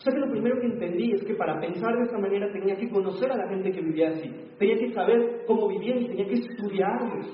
O 0.00 0.10
que 0.10 0.18
lo 0.18 0.30
primero 0.30 0.58
que 0.58 0.66
entendí 0.66 1.12
es 1.12 1.22
que 1.24 1.34
para 1.34 1.60
pensar 1.60 1.94
de 1.94 2.04
esa 2.04 2.18
manera 2.18 2.50
tenía 2.50 2.74
que 2.74 2.88
conocer 2.88 3.30
a 3.30 3.36
la 3.36 3.48
gente 3.48 3.70
que 3.70 3.82
vivía 3.82 4.08
así, 4.08 4.30
tenía 4.58 4.78
que 4.78 4.94
saber 4.94 5.44
cómo 5.46 5.68
vivían 5.68 5.98
y 5.98 6.06
tenía 6.06 6.26
que 6.26 6.34
estudiarlos. 6.34 7.26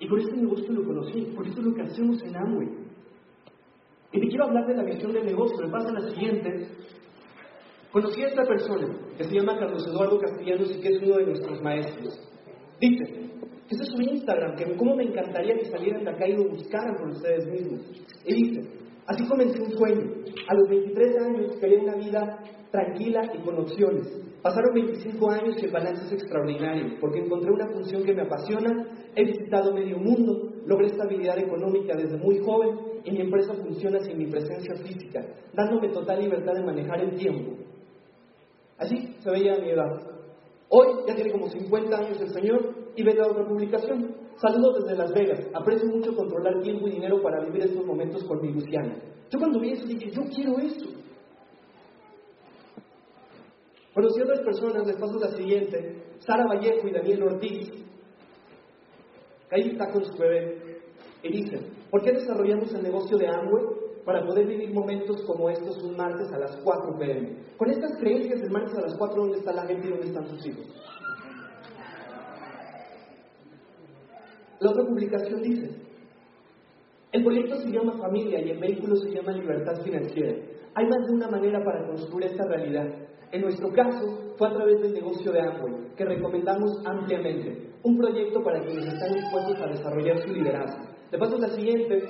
Y 0.00 0.08
por 0.08 0.18
este 0.18 0.36
negocio 0.36 0.72
lo 0.72 0.84
conocí, 0.84 1.32
por 1.36 1.46
eso 1.46 1.60
es 1.60 1.66
lo 1.66 1.74
que 1.74 1.82
hacemos 1.82 2.20
en 2.24 2.36
Amway. 2.36 2.68
Y 4.12 4.20
te 4.20 4.26
quiero 4.26 4.46
hablar 4.46 4.66
de 4.66 4.74
la 4.74 4.82
visión 4.82 5.12
del 5.12 5.26
negocio, 5.26 5.64
me 5.64 5.70
pasa 5.70 5.92
la 5.92 6.10
siguiente. 6.10 6.68
Conocí 7.92 8.22
a 8.22 8.28
esta 8.28 8.42
persona, 8.42 8.88
que 9.16 9.24
se 9.24 9.34
llama 9.34 9.56
Carlos 9.56 9.86
Eduardo 9.86 10.18
Castellanos 10.18 10.76
y 10.76 10.80
que 10.80 10.88
es 10.88 11.02
uno 11.02 11.18
de 11.18 11.26
nuestros 11.26 11.62
maestros. 11.62 12.18
Dice, 12.80 13.04
ese 13.68 13.82
es 13.82 13.88
su 13.94 14.02
Instagram, 14.02 14.56
que 14.56 14.74
cómo 14.76 14.96
me 14.96 15.04
encantaría 15.04 15.54
que 15.54 15.66
salieran 15.66 16.02
de 16.02 16.10
acá 16.10 16.26
y 16.26 16.32
lo 16.32 16.48
buscaran 16.48 16.96
por 16.96 17.10
ustedes 17.10 17.46
mismos. 17.46 17.80
Y 18.24 18.34
dice, 18.34 18.89
así 19.06 19.26
comencé 19.26 19.60
un 19.60 19.72
sueño. 19.72 20.10
A 20.48 20.54
los 20.54 20.68
23 20.68 21.16
años 21.22 21.56
quería 21.60 21.80
una 21.80 21.94
vida 21.96 22.38
tranquila 22.70 23.30
y 23.34 23.38
con 23.38 23.58
opciones. 23.58 24.06
Pasaron 24.42 24.72
25 24.72 25.30
años 25.30 25.56
y 25.60 25.66
el 25.66 25.72
balance 25.72 26.06
es 26.06 26.12
extraordinario, 26.12 26.96
porque 26.98 27.18
encontré 27.18 27.50
una 27.50 27.68
función 27.68 28.04
que 28.04 28.14
me 28.14 28.22
apasiona, 28.22 28.86
he 29.14 29.24
visitado 29.24 29.74
medio 29.74 29.98
mundo, 29.98 30.50
logré 30.64 30.86
estabilidad 30.86 31.38
económica 31.38 31.94
desde 31.94 32.16
muy 32.16 32.38
joven 32.38 32.70
y 33.04 33.10
mi 33.10 33.20
empresa 33.20 33.52
funciona 33.54 34.00
sin 34.00 34.16
mi 34.16 34.26
presencia 34.26 34.74
física, 34.76 35.26
dándome 35.52 35.88
total 35.88 36.20
libertad 36.20 36.54
de 36.54 36.64
manejar 36.64 37.00
el 37.00 37.16
tiempo. 37.16 37.52
Así 38.78 39.14
se 39.18 39.30
veía 39.30 39.58
mi 39.58 39.70
edad. 39.70 40.10
Hoy 40.70 40.86
ya 41.06 41.14
tiene 41.14 41.32
como 41.32 41.48
50 41.48 41.96
años 41.96 42.20
el 42.20 42.30
señor 42.30 42.74
y 42.96 43.02
ve 43.02 43.14
la 43.14 43.26
otra 43.26 43.46
publicación. 43.46 44.14
Saludos 44.40 44.82
desde 44.82 44.96
Las 44.96 45.12
Vegas. 45.12 45.46
Aprecio 45.52 45.86
mucho 45.88 46.16
controlar 46.16 46.62
tiempo 46.62 46.88
y 46.88 46.92
dinero 46.92 47.20
para 47.22 47.44
vivir 47.44 47.62
estos 47.62 47.84
momentos 47.84 48.24
con 48.24 48.40
mi 48.40 48.52
Luciana. 48.52 48.96
Yo 49.30 49.38
cuando 49.38 49.60
vi 49.60 49.72
eso 49.72 49.86
dije, 49.86 50.10
yo 50.10 50.22
quiero 50.34 50.58
eso. 50.58 50.88
Conocí 53.92 54.20
a 54.20 54.24
otras 54.24 54.40
personas, 54.40 54.86
les 54.86 54.96
paso 54.96 55.18
la 55.18 55.36
siguiente. 55.36 56.04
Sara 56.20 56.46
Vallejo 56.46 56.88
y 56.88 56.92
Daniel 56.92 57.22
Ortiz. 57.24 57.70
Ahí 59.50 59.70
está 59.72 59.90
con 59.90 60.04
su 60.04 60.16
bebé. 60.16 60.80
Y 61.22 61.32
dicen, 61.32 61.74
¿por 61.90 62.02
qué 62.02 62.12
desarrollamos 62.12 62.72
el 62.72 62.82
negocio 62.82 63.18
de 63.18 63.26
Amway? 63.26 63.80
para 64.04 64.24
poder 64.24 64.46
vivir 64.46 64.72
momentos 64.72 65.22
como 65.26 65.50
estos 65.50 65.76
un 65.82 65.96
martes 65.96 66.32
a 66.32 66.38
las 66.38 66.56
4 66.64 66.98
pm. 66.98 67.36
Con 67.56 67.70
estas 67.70 67.96
creencias 67.98 68.40
del 68.40 68.50
martes 68.50 68.76
a 68.76 68.80
las 68.80 68.96
4, 68.96 69.22
¿dónde 69.22 69.38
está 69.38 69.52
la 69.52 69.66
gente 69.66 69.86
y 69.86 69.90
dónde 69.90 70.06
están 70.06 70.26
sus 70.26 70.46
hijos? 70.46 70.66
La 74.60 74.70
otra 74.70 74.84
publicación 74.84 75.42
dice, 75.42 75.70
el 77.12 77.24
proyecto 77.24 77.56
se 77.56 77.70
llama 77.70 77.98
familia 77.98 78.40
y 78.40 78.50
el 78.50 78.58
vehículo 78.58 78.94
se 78.96 79.10
llama 79.10 79.32
libertad 79.32 79.82
financiera. 79.82 80.34
Hay 80.74 80.86
más 80.86 81.06
de 81.08 81.14
una 81.14 81.28
manera 81.28 81.64
para 81.64 81.86
construir 81.86 82.26
esta 82.26 82.44
realidad. 82.46 82.86
En 83.32 83.42
nuestro 83.42 83.70
caso, 83.72 84.34
fue 84.36 84.48
a 84.48 84.52
través 84.52 84.80
del 84.80 84.92
negocio 84.92 85.32
de 85.32 85.40
Amway, 85.40 85.94
que 85.96 86.04
recomendamos 86.04 86.70
ampliamente. 86.86 87.70
Un 87.82 87.96
proyecto 87.96 88.42
para 88.42 88.60
quienes 88.60 88.86
están 88.86 89.12
dispuestos 89.12 89.60
a 89.60 89.66
desarrollar 89.66 90.18
su 90.22 90.32
liderazgo. 90.32 90.88
Le 91.10 91.18
paso 91.18 91.38
la 91.38 91.48
siguiente, 91.48 92.04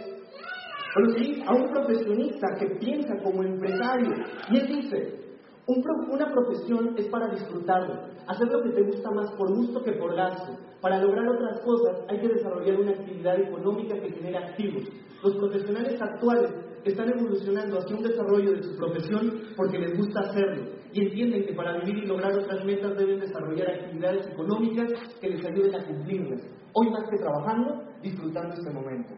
Conocí 0.92 1.40
a 1.47 1.54
un 1.54 1.71
profesionista 1.71 2.49
que 2.59 2.66
piensa 2.80 3.14
como 3.23 3.45
empresario 3.45 4.12
y 4.50 4.57
él 4.57 4.66
dice, 4.66 5.29
una 5.70 6.32
profesión 6.32 6.94
es 6.96 7.06
para 7.08 7.28
disfrutarlo, 7.28 7.94
hacer 8.26 8.48
lo 8.48 8.62
que 8.62 8.70
te 8.70 8.82
gusta 8.82 9.10
más 9.10 9.30
por 9.32 9.54
gusto 9.54 9.82
que 9.82 9.92
por 9.92 10.14
gasto. 10.14 10.56
Para 10.80 11.00
lograr 11.00 11.28
otras 11.28 11.60
cosas 11.60 12.04
hay 12.08 12.20
que 12.20 12.28
desarrollar 12.28 12.80
una 12.80 12.92
actividad 12.92 13.38
económica 13.38 13.94
que 14.00 14.10
genere 14.10 14.38
activos. 14.38 14.84
Los 15.22 15.36
profesionales 15.36 16.00
actuales 16.00 16.50
están 16.84 17.10
evolucionando 17.10 17.78
hacia 17.78 17.96
un 17.96 18.02
desarrollo 18.02 18.52
de 18.52 18.62
su 18.62 18.76
profesión 18.76 19.42
porque 19.56 19.78
les 19.78 19.96
gusta 19.96 20.20
hacerlo 20.20 20.64
y 20.92 21.02
entienden 21.02 21.46
que 21.46 21.54
para 21.54 21.78
vivir 21.78 22.04
y 22.04 22.06
lograr 22.06 22.32
otras 22.32 22.64
metas 22.64 22.96
deben 22.96 23.20
desarrollar 23.20 23.70
actividades 23.70 24.26
económicas 24.28 24.88
que 25.20 25.28
les 25.28 25.44
ayuden 25.44 25.74
a 25.74 25.86
cumplirlas. 25.86 26.40
Hoy 26.72 26.90
más 26.90 27.08
que 27.08 27.18
trabajando, 27.18 27.84
disfrutando 28.02 28.54
este 28.54 28.70
momento. 28.70 29.14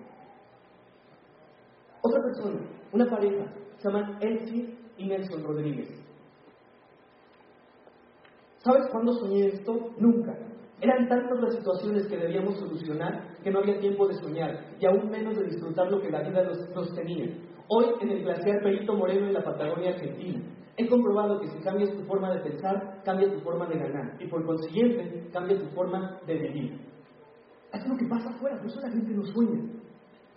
Otra 2.03 2.21
persona, 2.21 2.61
una 2.93 3.09
pareja, 3.09 3.45
se 3.79 3.89
llaman 3.89 4.19
Elsie 4.21 4.77
y 4.99 5.07
Nelson 5.07 5.45
Rodríguez. 5.45 6.02
¿Sabes 8.65 8.87
cuándo 8.93 9.13
soñé 9.15 9.47
esto? 9.47 9.91
Nunca. 9.99 10.37
Eran 10.81 11.09
tantas 11.09 11.41
las 11.41 11.55
situaciones 11.55 12.07
que 12.07 12.17
debíamos 12.17 12.59
solucionar 12.59 13.37
que 13.43 13.51
no 13.51 13.61
había 13.61 13.79
tiempo 13.79 14.07
de 14.07 14.15
soñar 14.15 14.77
y 14.79 14.87
aún 14.87 15.11
menos 15.11 15.37
de 15.37 15.45
disfrutar 15.45 15.91
lo 15.91 16.01
que 16.01 16.11
la 16.11 16.23
vida 16.23 16.45
nos, 16.45 16.95
tenía. 16.95 17.27
Hoy, 17.69 17.87
en 18.01 18.11
el 18.11 18.23
glaciar 18.23 18.63
Perito 18.63 18.95
Moreno 18.95 19.27
en 19.27 19.35
la 19.35 19.45
Patagonia 19.45 19.91
Argentina, 19.91 20.43
he 20.77 20.89
comprobado 20.89 21.41
que 21.41 21.49
si 21.49 21.59
cambias 21.59 21.93
tu 21.93 22.05
forma 22.05 22.33
de 22.35 22.41
pensar, 22.41 23.03
cambia 23.05 23.33
tu 23.33 23.41
forma 23.41 23.67
de 23.67 23.79
ganar 23.79 24.17
y 24.21 24.27
por 24.27 24.45
consiguiente 24.45 25.29
cambia 25.33 25.59
tu 25.59 25.67
forma 25.75 26.21
de 26.27 26.35
vivir. 26.35 26.81
Es 27.73 27.89
lo 27.89 27.97
que 27.97 28.07
pasa 28.07 28.31
afuera, 28.31 28.59
por 28.59 28.67
eso 28.67 28.81
la 28.81 28.91
gente 28.91 29.13
no 29.13 29.25
sueña 29.25 29.61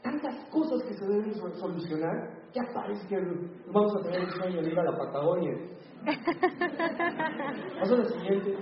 tantas 0.05 0.35
cosas 0.51 0.83
que 0.83 0.93
se 0.93 1.07
deben 1.07 1.33
solucionar, 1.33 2.29
ya 2.55 2.63
parece 2.73 3.05
que 3.07 3.17
vamos 3.67 3.93
a 3.97 4.01
tener 4.01 4.21
el 4.21 4.31
sueño 4.31 4.61
de 4.61 4.71
ir 4.71 4.79
a 4.79 4.83
la 4.83 4.97
Patagonia. 4.97 5.57
A 6.05 7.85
la 7.85 8.05
siguiente. 8.05 8.55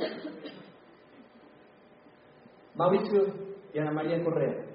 Mauricio 2.76 3.26
y 3.74 3.80
Ana 3.80 3.92
María 3.92 4.24
Correa. 4.24 4.66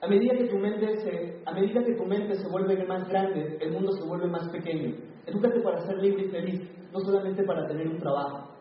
A 0.00 0.06
medida 0.06 0.36
que 0.36 0.44
tu 0.44 0.58
mente 0.58 0.96
se, 0.98 1.42
a 1.46 1.52
medida 1.52 1.82
que 1.82 1.94
tu 1.94 2.04
mente 2.04 2.36
se 2.36 2.48
vuelve 2.48 2.84
más 2.84 3.08
grande, 3.08 3.58
el 3.60 3.72
mundo 3.72 3.90
se 3.92 4.06
vuelve 4.06 4.28
más 4.28 4.48
pequeño. 4.50 4.94
Edúcate 5.26 5.60
para 5.60 5.80
ser 5.80 5.96
libre 5.98 6.26
y 6.26 6.30
feliz, 6.30 6.70
no 6.92 7.00
solamente 7.00 7.42
para 7.42 7.66
tener 7.66 7.88
un 7.88 7.98
trabajo. 7.98 8.55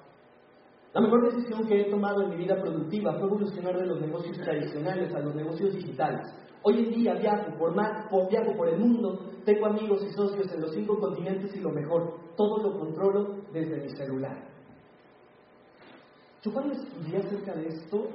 La 0.95 1.01
mejor 1.01 1.29
decisión 1.29 1.67
que 1.67 1.81
he 1.81 1.89
tomado 1.89 2.21
en 2.21 2.29
mi 2.29 2.37
vida 2.37 2.55
productiva 2.55 3.11
fue 3.19 3.27
evolucionar 3.27 3.77
de 3.77 3.85
los 3.85 3.99
negocios 3.99 4.37
tradicionales 4.37 5.13
a 5.13 5.19
los 5.19 5.35
negocios 5.35 5.75
digitales. 5.75 6.21
Hoy 6.63 6.85
en 6.85 6.91
día 6.91 7.15
viajo 7.15 7.51
por, 7.57 7.75
más, 7.75 8.09
viajo 8.29 8.55
por 8.55 8.69
el 8.69 8.79
mundo, 8.79 9.29
tengo 9.43 9.65
amigos 9.65 10.01
y 10.09 10.13
socios 10.13 10.49
en 10.53 10.61
los 10.61 10.71
cinco 10.71 10.97
continentes 10.97 11.53
y 11.53 11.59
lo 11.59 11.71
mejor, 11.71 12.17
todo 12.37 12.63
lo 12.63 12.79
controlo 12.79 13.41
desde 13.51 13.81
mi 13.81 13.89
celular. 13.89 14.47
Yo 16.41 16.53
cuando 16.53 16.75
estudié 16.75 17.17
acerca 17.17 17.53
de 17.55 17.67
esto, 17.67 18.07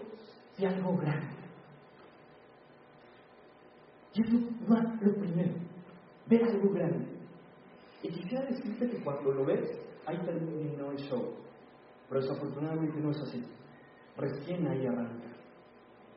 vi 0.57 0.65
algo 0.65 0.97
grande. 0.97 1.37
Y 4.15 4.23
es 4.23 4.33
lo 4.33 5.15
primero, 5.21 5.53
ver 6.29 6.45
algo 6.45 6.73
grande. 6.73 7.09
Y 8.03 8.09
quisiera 8.09 8.47
decirte 8.47 8.89
que 8.89 9.05
cuando 9.05 9.33
lo 9.33 9.45
ves, 9.45 9.69
ahí 10.07 10.17
terminó 10.25 10.93
el 10.93 10.97
show. 10.97 11.50
Pero 12.11 12.23
desafortunadamente 12.23 13.01
no 13.01 13.13
es 13.13 13.21
así. 13.23 13.43
Recién 14.17 14.67
ahí 14.67 14.85
arranca 14.85 15.29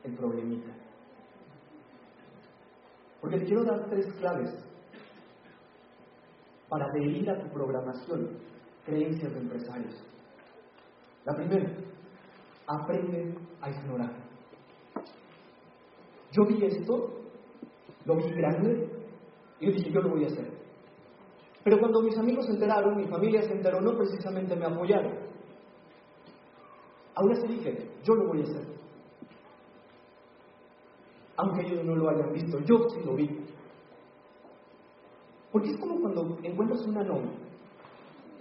el 0.02 0.16
problemita. 0.16 0.72
Porque 3.20 3.38
te 3.38 3.44
quiero 3.46 3.64
dar 3.64 3.88
tres 3.88 4.12
claves 4.14 4.50
para 6.68 6.86
adherir 6.86 7.30
a 7.30 7.40
tu 7.40 7.48
programación, 7.48 8.38
creencias 8.84 9.32
de 9.32 9.38
empresarios. 9.38 9.94
La 11.24 11.34
primera, 11.34 11.70
aprende 12.66 13.38
a 13.60 13.70
ignorar. 13.70 14.12
Yo 16.32 16.44
vi 16.46 16.64
esto, 16.64 17.20
lo 18.04 18.16
vi 18.16 18.30
grande, 18.32 18.90
y 19.60 19.66
yo 19.66 19.72
dije, 19.72 19.92
yo 19.92 20.00
lo 20.00 20.10
voy 20.10 20.24
a 20.24 20.26
hacer. 20.26 20.50
Pero 21.62 21.78
cuando 21.78 22.02
mis 22.02 22.18
amigos 22.18 22.46
se 22.46 22.52
enteraron, 22.52 22.96
mi 22.96 23.06
familia 23.06 23.42
se 23.42 23.52
enteró, 23.52 23.80
no 23.80 23.96
precisamente 23.96 24.56
me 24.56 24.66
apoyaron. 24.66 25.33
Aún 27.14 27.32
así 27.32 27.46
dije, 27.46 27.90
yo 28.02 28.14
lo 28.14 28.28
voy 28.28 28.40
a 28.40 28.44
hacer. 28.44 28.74
Aunque 31.36 31.66
ellos 31.66 31.84
no 31.84 31.96
lo 31.96 32.10
hayan 32.10 32.32
visto, 32.32 32.58
yo 32.60 32.88
sí 32.90 33.00
lo 33.04 33.14
vi. 33.14 33.44
Porque 35.52 35.70
es 35.70 35.78
como 35.78 36.00
cuando 36.00 36.38
encuentras 36.42 36.84
una 36.86 37.04
novia. 37.04 37.30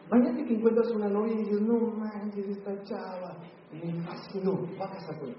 Imagínate 0.07 0.45
que 0.45 0.55
encuentras 0.55 0.91
una 0.91 1.07
novia 1.07 1.33
y 1.33 1.37
dices, 1.37 1.61
no 1.61 1.79
manches, 1.79 2.49
esta 2.49 2.83
chava 2.83 3.37
me 3.71 4.01
fascinó, 4.03 4.67
va 4.79 4.85
a 4.85 4.91
casar 4.91 5.19
con 5.19 5.33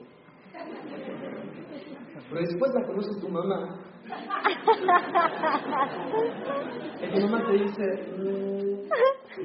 Pero 2.30 2.40
después 2.40 2.72
la 2.74 2.86
conoce 2.86 3.20
tu 3.20 3.28
mamá. 3.28 3.78
Y 7.00 7.06
tu 7.14 7.20
mamá 7.26 7.46
te 7.46 7.52
dice, 7.52 7.84
mm, 8.18 8.88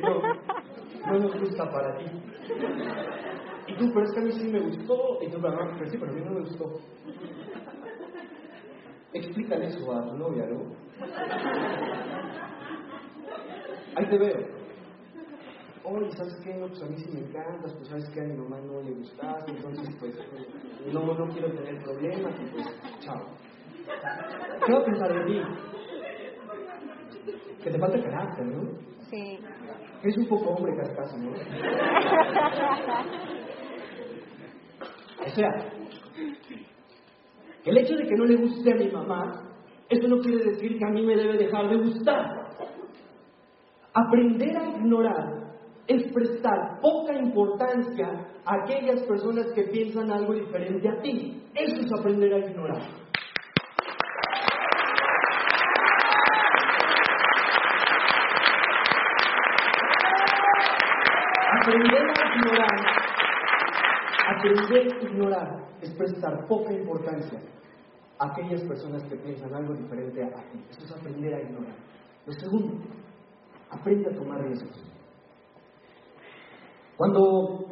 no, 0.01 0.13
no 1.11 1.19
nos 1.19 1.39
gusta 1.39 1.69
para 1.71 1.97
ti. 1.97 2.05
Y 3.69 3.73
tú, 3.77 3.85
pero 3.93 4.05
es 4.05 4.11
que 4.13 4.19
a 4.19 4.23
mí 4.23 4.31
sí 4.31 4.47
me 4.47 4.59
gustó. 4.61 5.19
Y 5.21 5.27
tú, 5.29 5.39
pero, 5.41 5.57
pero 5.77 5.91
sí, 5.91 5.97
pero 5.99 6.11
a 6.11 6.15
mí 6.15 6.21
no 6.25 6.31
me 6.31 6.39
gustó. 6.41 6.79
Explícale 9.13 9.67
eso 9.67 9.91
a 9.91 10.09
tu 10.09 10.17
novia, 10.17 10.45
¿no? 10.47 10.73
Ahí 13.95 14.05
te 14.09 14.17
veo. 14.17 14.59
Oye, 15.83 16.11
¿sabes 16.11 16.35
qué? 16.43 16.53
No, 16.55 16.67
pues 16.67 16.81
a 16.83 16.85
mí 16.85 16.95
sí 16.97 17.09
me 17.11 17.19
encantas, 17.21 17.73
pues 17.73 17.87
sabes 17.87 18.07
que 18.09 18.21
a 18.21 18.23
mi 18.23 18.37
mamá 18.37 18.59
no 18.61 18.81
le 18.81 18.91
gustas, 18.91 19.43
entonces 19.47 19.89
pues 19.99 20.15
no, 20.93 21.03
no 21.05 21.27
quiero 21.33 21.51
tener 21.51 21.81
problemas 21.83 22.33
y 22.39 22.45
pues 22.51 22.65
chao. 22.99 23.25
¿Qué 24.65 24.73
va 24.73 24.79
a 24.79 24.85
pensar 24.85 25.13
de 25.13 25.25
ti? 25.25 25.41
Que 27.63 27.71
te 27.71 27.79
falta 27.79 28.03
carácter, 28.03 28.45
¿no? 28.45 28.69
Sí. 29.09 29.39
Es 30.03 30.17
un 30.17 30.27
poco 30.27 30.51
hombre 30.51 30.75
cascazo, 30.77 31.17
¿no? 31.17 31.31
O 35.25 35.29
sea, 35.31 35.49
el 37.65 37.77
hecho 37.77 37.95
de 37.95 38.07
que 38.07 38.15
no 38.15 38.25
le 38.25 38.35
guste 38.37 38.71
a 38.71 38.75
mi 38.75 38.87
mamá, 38.89 39.49
eso 39.89 40.07
no 40.07 40.19
quiere 40.19 40.51
decir 40.51 40.77
que 40.77 40.85
a 40.85 40.89
mí 40.89 41.05
me 41.05 41.15
debe 41.15 41.37
dejar 41.37 41.69
de 41.69 41.77
gustar. 41.77 42.49
Aprender 43.93 44.55
a 44.55 44.69
ignorar 44.77 45.39
es 45.87 46.03
prestar 46.13 46.79
poca 46.81 47.13
importancia 47.13 48.27
a 48.45 48.63
aquellas 48.63 49.01
personas 49.03 49.47
que 49.55 49.63
piensan 49.63 50.11
algo 50.11 50.33
diferente 50.33 50.87
a 50.87 51.01
ti. 51.01 51.41
Eso 51.55 51.81
es 51.81 51.91
aprender 51.91 52.31
a 52.33 52.37
ignorar. 52.37 52.81
Aprender 61.61 62.01
a 62.01 62.35
ignorar, 62.35 63.08
aprender 64.37 64.93
a 64.93 65.03
ignorar 65.03 65.69
es 65.81 65.93
prestar 65.95 66.47
poca 66.47 66.73
importancia 66.73 67.39
a 68.19 68.31
aquellas 68.31 68.61
personas 68.63 69.03
que 69.03 69.15
piensan 69.15 69.53
algo 69.53 69.73
diferente 69.73 70.23
a 70.23 70.51
ti. 70.51 70.63
Eso 70.69 70.85
es 70.85 70.91
aprender 70.91 71.33
a 71.33 71.41
ignorar. 71.41 71.75
Lo 72.25 72.33
segundo, 72.33 72.83
aprende 73.69 74.09
a 74.09 74.15
tomar 74.15 74.41
riesgos. 74.41 74.83
Cuando 76.97 77.65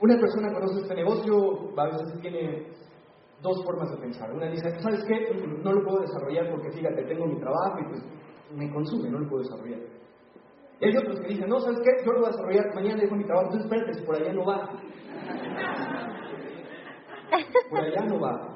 una 0.00 0.18
persona 0.18 0.52
conoce 0.52 0.80
este 0.80 0.94
negocio, 0.94 1.78
a 1.78 1.84
veces 1.84 2.20
tiene 2.20 2.66
dos 3.42 3.62
formas 3.64 3.90
de 3.90 3.98
pensar. 3.98 4.32
Una 4.32 4.50
dice, 4.50 4.70
¿sabes 4.80 5.04
qué? 5.04 5.34
No 5.62 5.72
lo 5.72 5.84
puedo 5.84 6.00
desarrollar 6.00 6.50
porque 6.50 6.72
fíjate, 6.72 7.04
tengo 7.04 7.26
mi 7.26 7.38
trabajo 7.38 7.78
y 7.80 7.88
pues 7.88 8.02
me 8.54 8.72
consume, 8.72 9.10
no 9.10 9.18
lo 9.18 9.28
puedo 9.28 9.42
desarrollar. 9.42 9.80
Y 10.80 10.86
hay 10.86 10.96
otros 10.96 11.20
que 11.20 11.28
dicen, 11.28 11.48
no, 11.48 11.60
¿sabes 11.60 11.78
qué? 11.80 12.04
Yo 12.04 12.12
lo 12.12 12.20
voy 12.20 12.28
a 12.28 12.32
desarrollar, 12.32 12.74
mañana 12.74 13.02
dejo 13.02 13.14
mi 13.16 13.24
trabajo, 13.24 13.52
entonces 13.52 13.70
espérate, 13.70 14.02
por 14.04 14.16
allá 14.16 14.32
no 14.32 14.44
va. 14.44 14.70
Por 17.70 17.80
allá 17.80 18.04
no 18.06 18.20
va. 18.20 18.54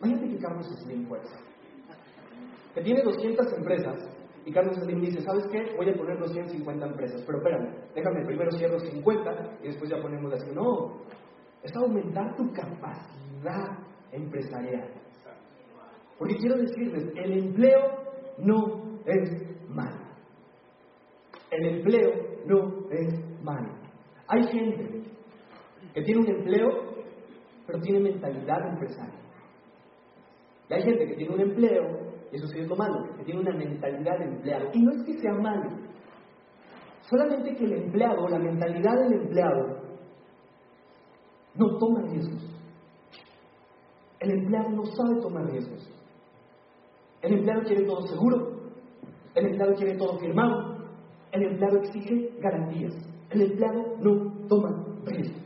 Imagínate 0.00 0.28
que 0.28 0.38
Carlos 0.38 0.66
Slim 0.82 1.06
fuerza. 1.08 1.36
Que 2.74 2.82
tiene 2.82 3.02
200 3.02 3.52
empresas 3.54 4.10
y 4.44 4.52
Carlos 4.52 4.76
Slim 4.76 5.00
dice, 5.00 5.20
¿sabes 5.22 5.44
qué? 5.50 5.74
Voy 5.76 5.88
a 5.88 5.94
poner 5.94 6.18
250 6.18 6.86
empresas, 6.86 7.22
pero 7.26 7.38
espérame, 7.38 7.74
déjame 7.94 8.26
primero 8.26 8.50
cierro 8.52 8.78
50 8.78 9.58
y 9.62 9.68
después 9.68 9.90
ya 9.90 10.00
ponemos 10.00 10.30
las... 10.30 10.46
No, 10.54 11.00
es 11.62 11.74
aumentar 11.76 12.36
tu 12.36 12.52
capacidad 12.52 13.78
empresarial. 14.10 14.90
Porque 16.18 16.36
quiero 16.36 16.56
decirles, 16.56 17.12
el 17.16 17.32
empleo 17.32 17.80
no 18.38 19.00
es. 19.06 19.51
El 21.52 21.66
empleo 21.66 22.10
no 22.46 22.90
es 22.90 23.42
malo. 23.44 23.68
Hay 24.26 24.42
gente 24.44 25.02
que 25.92 26.02
tiene 26.02 26.22
un 26.22 26.30
empleo, 26.30 26.68
pero 27.66 27.78
tiene 27.80 28.00
mentalidad 28.00 28.68
empresaria. 28.68 29.20
Y 30.70 30.74
hay 30.74 30.82
gente 30.82 31.06
que 31.06 31.14
tiene 31.14 31.34
un 31.34 31.40
empleo, 31.42 31.82
y 32.32 32.36
eso 32.36 32.46
sí 32.46 32.60
es 32.60 32.66
lo 32.66 32.74
malo, 32.74 33.14
que 33.18 33.24
tiene 33.24 33.40
una 33.40 33.54
mentalidad 33.54 34.18
de 34.18 34.24
empleado. 34.24 34.70
Y 34.72 34.80
no 34.80 34.92
es 34.92 35.04
que 35.04 35.18
sea 35.18 35.34
malo, 35.34 35.70
solamente 37.02 37.54
que 37.54 37.64
el 37.64 37.72
empleado, 37.84 38.26
la 38.28 38.38
mentalidad 38.38 38.94
del 39.02 39.20
empleado, 39.20 39.82
no 41.54 41.76
toma 41.76 42.00
riesgos. 42.08 42.48
El 44.20 44.30
empleado 44.30 44.70
no 44.70 44.84
sabe 44.86 45.20
tomar 45.20 45.44
riesgos. 45.50 45.86
El 47.20 47.34
empleado 47.34 47.62
quiere 47.64 47.84
todo 47.84 48.06
seguro. 48.06 48.52
El 49.34 49.46
empleado 49.46 49.74
quiere 49.74 49.96
todo 49.98 50.18
firmado. 50.18 50.71
El 51.32 51.42
empleado 51.44 51.78
exige 51.78 52.30
garantías. 52.38 52.94
El 53.30 53.42
empleado 53.42 53.96
no 54.00 54.46
toma 54.48 54.84
riesgos 55.04 55.42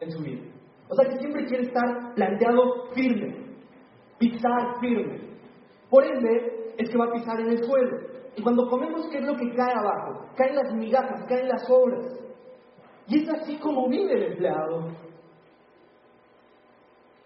en 0.00 0.10
su 0.10 0.22
vida. 0.22 0.40
O 0.88 0.94
sea 0.94 1.08
que 1.08 1.18
siempre 1.18 1.46
quiere 1.46 1.64
estar 1.64 2.14
planteado 2.14 2.86
firme, 2.94 3.56
pisar 4.18 4.80
firme. 4.80 5.20
Por 5.88 6.04
ende, 6.04 6.72
es 6.78 6.90
que 6.90 6.98
va 6.98 7.04
a 7.06 7.12
pisar 7.12 7.40
en 7.40 7.50
el 7.50 7.64
suelo. 7.64 7.98
Y 8.36 8.42
cuando 8.42 8.68
comemos, 8.68 9.08
¿qué 9.10 9.18
es 9.18 9.24
lo 9.24 9.36
que 9.36 9.54
cae 9.54 9.72
abajo? 9.72 10.26
Caen 10.36 10.56
las 10.56 10.74
migajas, 10.74 11.26
caen 11.28 11.48
las 11.48 11.68
obras. 11.68 12.06
Y 13.06 13.22
es 13.22 13.28
así 13.28 13.58
como 13.58 13.88
vive 13.88 14.14
el 14.14 14.32
empleado. 14.32 14.88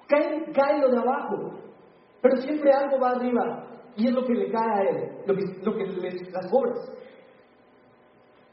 Cae, 0.09 0.53
cae 0.53 0.81
lo 0.81 0.90
de 0.90 0.99
abajo, 0.99 1.59
pero 2.21 2.37
siempre 2.38 2.73
algo 2.73 2.99
va 3.01 3.11
arriba. 3.11 3.67
Y 3.97 4.09
es 4.09 4.12
lo 4.12 4.25
que 4.25 4.35
le 4.35 4.51
cae 4.51 4.71
a 4.71 4.90
él, 4.90 5.11
lo 5.27 5.35
que, 5.35 5.45
lo 5.62 5.77
que 5.77 5.85
las 6.33 6.53
obras. 6.53 6.90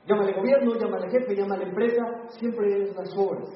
Llámale 0.08 0.34
gobierno, 0.34 0.76
llámale 0.76 1.10
jefe, 1.12 1.36
llámale 1.36 1.66
empresa, 1.66 2.28
siempre 2.30 2.84
es 2.84 2.96
las 2.96 3.16
obras. 3.16 3.50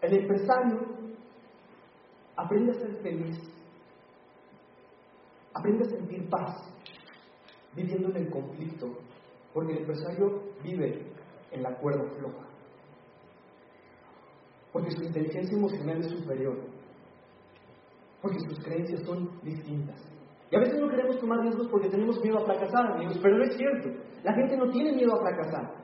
El 0.00 0.14
empresario 0.14 0.78
aprende 2.36 2.72
a 2.72 2.74
ser 2.74 2.96
feliz, 3.02 3.36
aprende 5.52 5.84
a 5.84 5.90
sentir 5.90 6.28
paz, 6.30 6.56
viviendo 7.74 8.08
en 8.10 8.16
el 8.16 8.30
conflicto, 8.30 8.98
porque 9.52 9.72
el 9.72 9.78
empresario 9.80 10.42
vive 10.62 11.12
en 11.50 11.62
la 11.62 11.74
cuerda 11.78 12.08
floja, 12.18 12.46
porque 14.72 14.92
su 14.92 15.02
inteligencia 15.02 15.56
emocional 15.56 15.98
es 15.98 16.10
superior, 16.10 16.58
porque 18.22 18.38
sus 18.40 18.60
creencias 18.60 19.02
son 19.02 19.40
distintas. 19.42 20.00
Y 20.50 20.56
a 20.56 20.60
veces 20.60 20.80
no 20.80 20.88
queremos 20.88 21.18
tomar 21.18 21.40
riesgos 21.40 21.68
porque 21.68 21.90
tenemos 21.90 22.22
miedo 22.22 22.38
a 22.38 22.44
fracasar, 22.44 22.92
amigos, 22.92 23.18
pero 23.22 23.36
no 23.36 23.44
es 23.44 23.56
cierto. 23.56 23.90
La 24.24 24.32
gente 24.32 24.56
no 24.56 24.70
tiene 24.70 24.92
miedo 24.92 25.14
a 25.14 25.20
fracasar, 25.20 25.74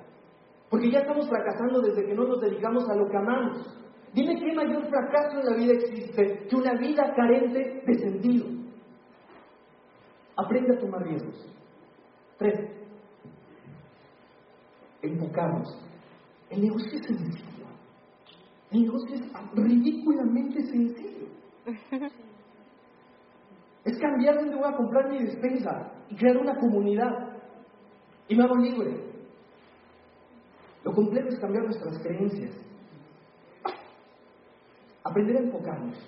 porque 0.71 0.91
ya 0.91 1.01
estamos 1.01 1.29
fracasando 1.29 1.81
desde 1.83 2.07
que 2.07 2.15
no 2.15 2.25
nos 2.25 2.41
dedicamos 2.41 2.89
a 2.89 2.95
lo 2.95 3.09
que 3.09 3.17
amamos. 3.17 3.79
Dime 4.15 4.37
qué 4.39 4.55
mayor 4.55 4.89
fracaso 4.89 5.41
en 5.41 5.47
la 5.47 5.57
vida 5.57 5.73
existe 5.73 6.47
que 6.49 6.57
una 6.57 6.75
vida 6.75 7.13
carente 7.15 7.83
de 7.85 7.95
sentido. 7.95 8.47
Aprende 10.37 10.77
a 10.77 10.81
tomar 10.81 11.03
riesgos. 11.03 11.47
Tres, 12.39 12.55
enfocarnos. 15.03 15.79
El 16.51 16.63
negocio 16.63 16.99
es 16.99 17.07
sencillo. 17.07 17.45
El 18.71 18.83
negocio 18.83 19.15
es 19.15 19.23
ridículamente 19.55 20.63
sencillo. 20.63 21.29
Es 23.85 23.99
cambiar 23.99 24.37
donde 24.37 24.57
voy 24.57 24.67
a 24.67 24.77
comprar 24.77 25.11
mi 25.11 25.25
despensa 25.25 25.93
y 26.09 26.17
crear 26.17 26.37
una 26.39 26.57
comunidad. 26.57 27.37
Y 28.29 28.37
me 28.37 28.45
hago 28.45 28.57
libre. 28.57 29.15
Lo 30.85 30.93
complejo 30.93 31.29
es 31.29 31.39
cambiar 31.39 31.65
nuestras 31.65 31.99
creencias. 31.99 32.53
Aprender 35.03 35.37
a 35.37 35.41
enfocarnos. 35.41 35.99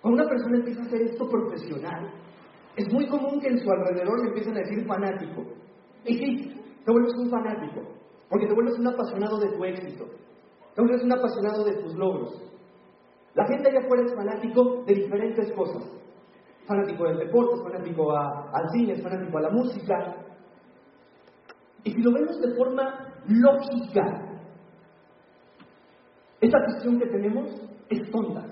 Cuando 0.00 0.22
una 0.22 0.30
persona 0.30 0.56
empieza 0.58 0.82
a 0.82 0.84
hacer 0.84 1.02
esto 1.02 1.28
profesional, 1.28 2.12
es 2.76 2.92
muy 2.92 3.08
común 3.08 3.40
que 3.40 3.48
en 3.48 3.58
su 3.58 3.70
alrededor 3.70 4.20
le 4.22 4.28
empiecen 4.28 4.56
a 4.56 4.60
decir 4.60 4.86
fanático. 4.86 5.42
Y 6.04 6.14
sí, 6.14 6.62
te 6.84 6.92
vuelves 6.92 7.14
un 7.16 7.28
fanático, 7.28 7.82
porque 8.30 8.46
te 8.46 8.54
vuelves 8.54 8.78
un 8.78 8.86
apasionado 8.86 9.38
de 9.38 9.50
tu 9.50 9.64
éxito, 9.64 10.06
te 10.74 10.80
vuelves 10.80 11.02
un 11.02 11.12
apasionado 11.12 11.64
de 11.64 11.74
tus 11.82 11.94
logros. 11.94 12.40
La 13.34 13.46
gente 13.46 13.68
allá 13.68 13.80
afuera 13.80 14.04
es 14.04 14.14
fanático 14.14 14.84
de 14.86 14.94
diferentes 14.94 15.52
cosas. 15.52 15.82
Fanático 16.68 17.04
del 17.04 17.18
deporte, 17.18 17.62
fanático 17.62 18.14
al 18.14 18.68
cine, 18.72 19.02
fanático 19.02 19.38
a 19.38 19.40
la 19.40 19.50
música. 19.50 20.16
Y 21.82 21.92
si 21.92 22.02
lo 22.02 22.12
vemos 22.12 22.38
de 22.40 22.54
forma 22.54 23.08
lógica, 23.26 24.28
esta 26.40 26.58
visión 26.66 26.98
que 26.98 27.06
tenemos 27.06 27.48
es 27.88 28.10
tonta. 28.10 28.44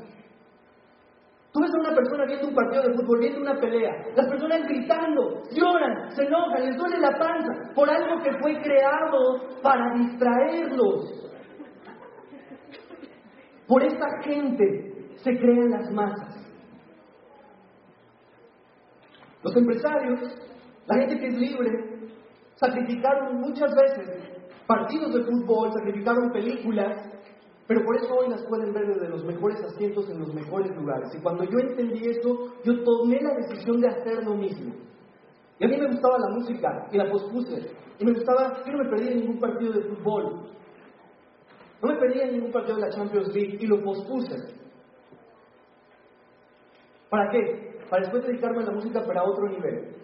Tú 1.53 1.61
ves 1.61 1.71
a 1.75 1.81
una 1.81 1.95
persona 1.95 2.25
viendo 2.27 2.49
un 2.49 2.55
partido 2.55 2.83
de 2.83 2.95
fútbol, 2.95 3.19
viendo 3.21 3.41
una 3.41 3.61
pelea, 3.61 3.93
las 4.15 4.27
personas 4.29 4.67
gritando, 4.69 5.43
lloran, 5.53 6.11
se 6.11 6.25
enojan, 6.25 6.67
les 6.67 6.77
duele 6.77 6.99
la 6.99 7.19
panza 7.19 7.73
por 7.75 7.89
algo 7.89 8.23
que 8.23 8.31
fue 8.41 8.61
creado 8.61 9.61
para 9.63 9.95
distraerlos. 9.95 11.31
Por 13.67 13.83
esta 13.83 14.07
gente 14.23 15.15
se 15.17 15.39
crean 15.39 15.71
las 15.71 15.91
masas. 15.93 16.36
Los 19.47 19.57
empresarios, 19.59 20.21
la 20.87 20.97
gente 20.97 21.21
que 21.21 21.27
es 21.29 21.39
libre, 21.39 21.71
sacrificaron 22.57 23.37
muchas 23.43 23.71
veces 23.77 24.43
partidos 24.67 25.15
de 25.15 25.23
fútbol, 25.23 25.71
sacrificaron 25.73 26.33
películas, 26.33 26.97
pero 27.69 27.85
por 27.85 27.97
eso 27.97 28.13
hoy 28.13 28.29
las 28.29 28.45
pueden 28.49 28.73
ver 28.73 28.89
desde 28.89 29.09
los 29.09 29.25
mejores 29.25 29.63
asientos 29.63 30.11
en 30.11 30.19
los 30.19 30.35
mejores 30.35 30.75
lugares. 30.75 31.15
Y 31.15 31.23
cuando 31.23 31.45
yo 31.45 31.61
entendí 31.61 32.09
eso, 32.09 32.55
yo 32.65 32.83
tomé 32.83 33.21
la 33.21 33.35
decisión 33.37 33.81
de 33.81 33.87
hacer 33.87 34.25
lo 34.25 34.35
mismo. 34.35 34.75
Y 35.61 35.65
a 35.65 35.69
mí 35.69 35.77
me 35.77 35.93
gustaba 35.93 36.19
la 36.19 36.35
música 36.35 36.89
y 36.91 36.97
la 36.97 37.09
pospuse. 37.09 37.71
Y 38.01 38.05
me 38.05 38.15
gustaba, 38.15 38.65
yo 38.67 38.73
no 38.73 38.83
me 38.83 38.91
perdía 38.91 39.15
ningún 39.15 39.39
partido 39.39 39.75
de 39.75 39.83
fútbol. 39.83 40.51
No 41.81 41.89
me 41.89 41.99
perdía 42.01 42.27
ningún 42.33 42.51
partido 42.51 42.79
de 42.79 42.83
la 42.83 42.91
Champions 42.91 43.33
League 43.33 43.59
y 43.61 43.67
lo 43.69 43.81
pospuse. 43.81 44.35
¿Para 47.09 47.31
qué? 47.31 47.76
Para 47.91 48.03
después 48.03 48.27
dedicarme 48.27 48.63
a 48.63 48.67
la 48.67 48.73
música, 48.73 49.03
pero 49.07 49.21
a 49.21 49.25
otro 49.25 49.49
nivel. 49.49 49.95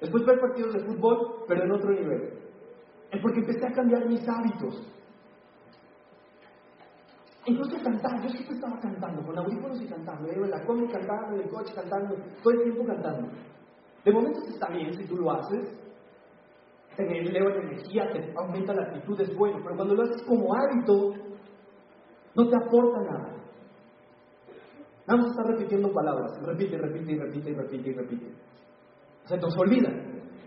Después 0.00 0.24
ver 0.24 0.40
partidos 0.40 0.74
de 0.74 0.80
fútbol, 0.80 1.44
pero 1.46 1.64
en 1.64 1.72
otro 1.72 1.90
nivel. 1.90 2.32
Es 3.10 3.20
porque 3.20 3.40
empecé 3.40 3.66
a 3.66 3.72
cambiar 3.72 4.06
mis 4.06 4.26
hábitos. 4.28 4.86
Incluso 7.46 7.82
cantar, 7.82 8.22
yo 8.22 8.28
siempre 8.28 8.54
estaba 8.54 8.78
cantando, 8.80 9.26
con 9.26 9.38
audífonos 9.38 9.80
y 9.80 9.86
cantando, 9.86 10.28
en 10.30 10.50
la 10.50 10.64
cómic 10.64 10.92
cantando, 10.92 11.36
en 11.36 11.42
el 11.42 11.50
coche 11.50 11.74
cantando, 11.74 12.14
todo 12.42 12.52
el 12.52 12.62
tiempo 12.64 12.84
cantando. 12.86 13.28
De 14.04 14.12
momento 14.12 14.40
está 14.46 14.68
bien 14.68 14.92
si 14.94 15.04
tú 15.06 15.16
lo 15.16 15.32
haces, 15.32 15.80
te 16.96 17.18
eleva 17.18 17.50
la 17.50 17.62
energía, 17.62 18.10
te 18.12 18.32
aumenta 18.36 18.74
la 18.74 18.82
actitud, 18.82 19.20
es 19.20 19.34
bueno, 19.36 19.58
pero 19.62 19.74
cuando 19.74 19.94
lo 19.94 20.02
haces 20.02 20.22
como 20.22 20.54
hábito, 20.54 21.14
no 22.34 22.48
te 22.48 22.56
aporta 22.56 23.00
nada. 23.10 23.39
Vamos 25.06 25.26
a 25.26 25.30
estar 25.30 25.46
repitiendo 25.46 25.92
palabras, 25.92 26.38
repite, 26.44 26.78
repite, 26.78 27.16
repite, 27.16 27.54
repite, 27.54 27.92
repite. 27.92 28.26
Se 29.24 29.36
nos 29.36 29.56
olvida 29.58 29.90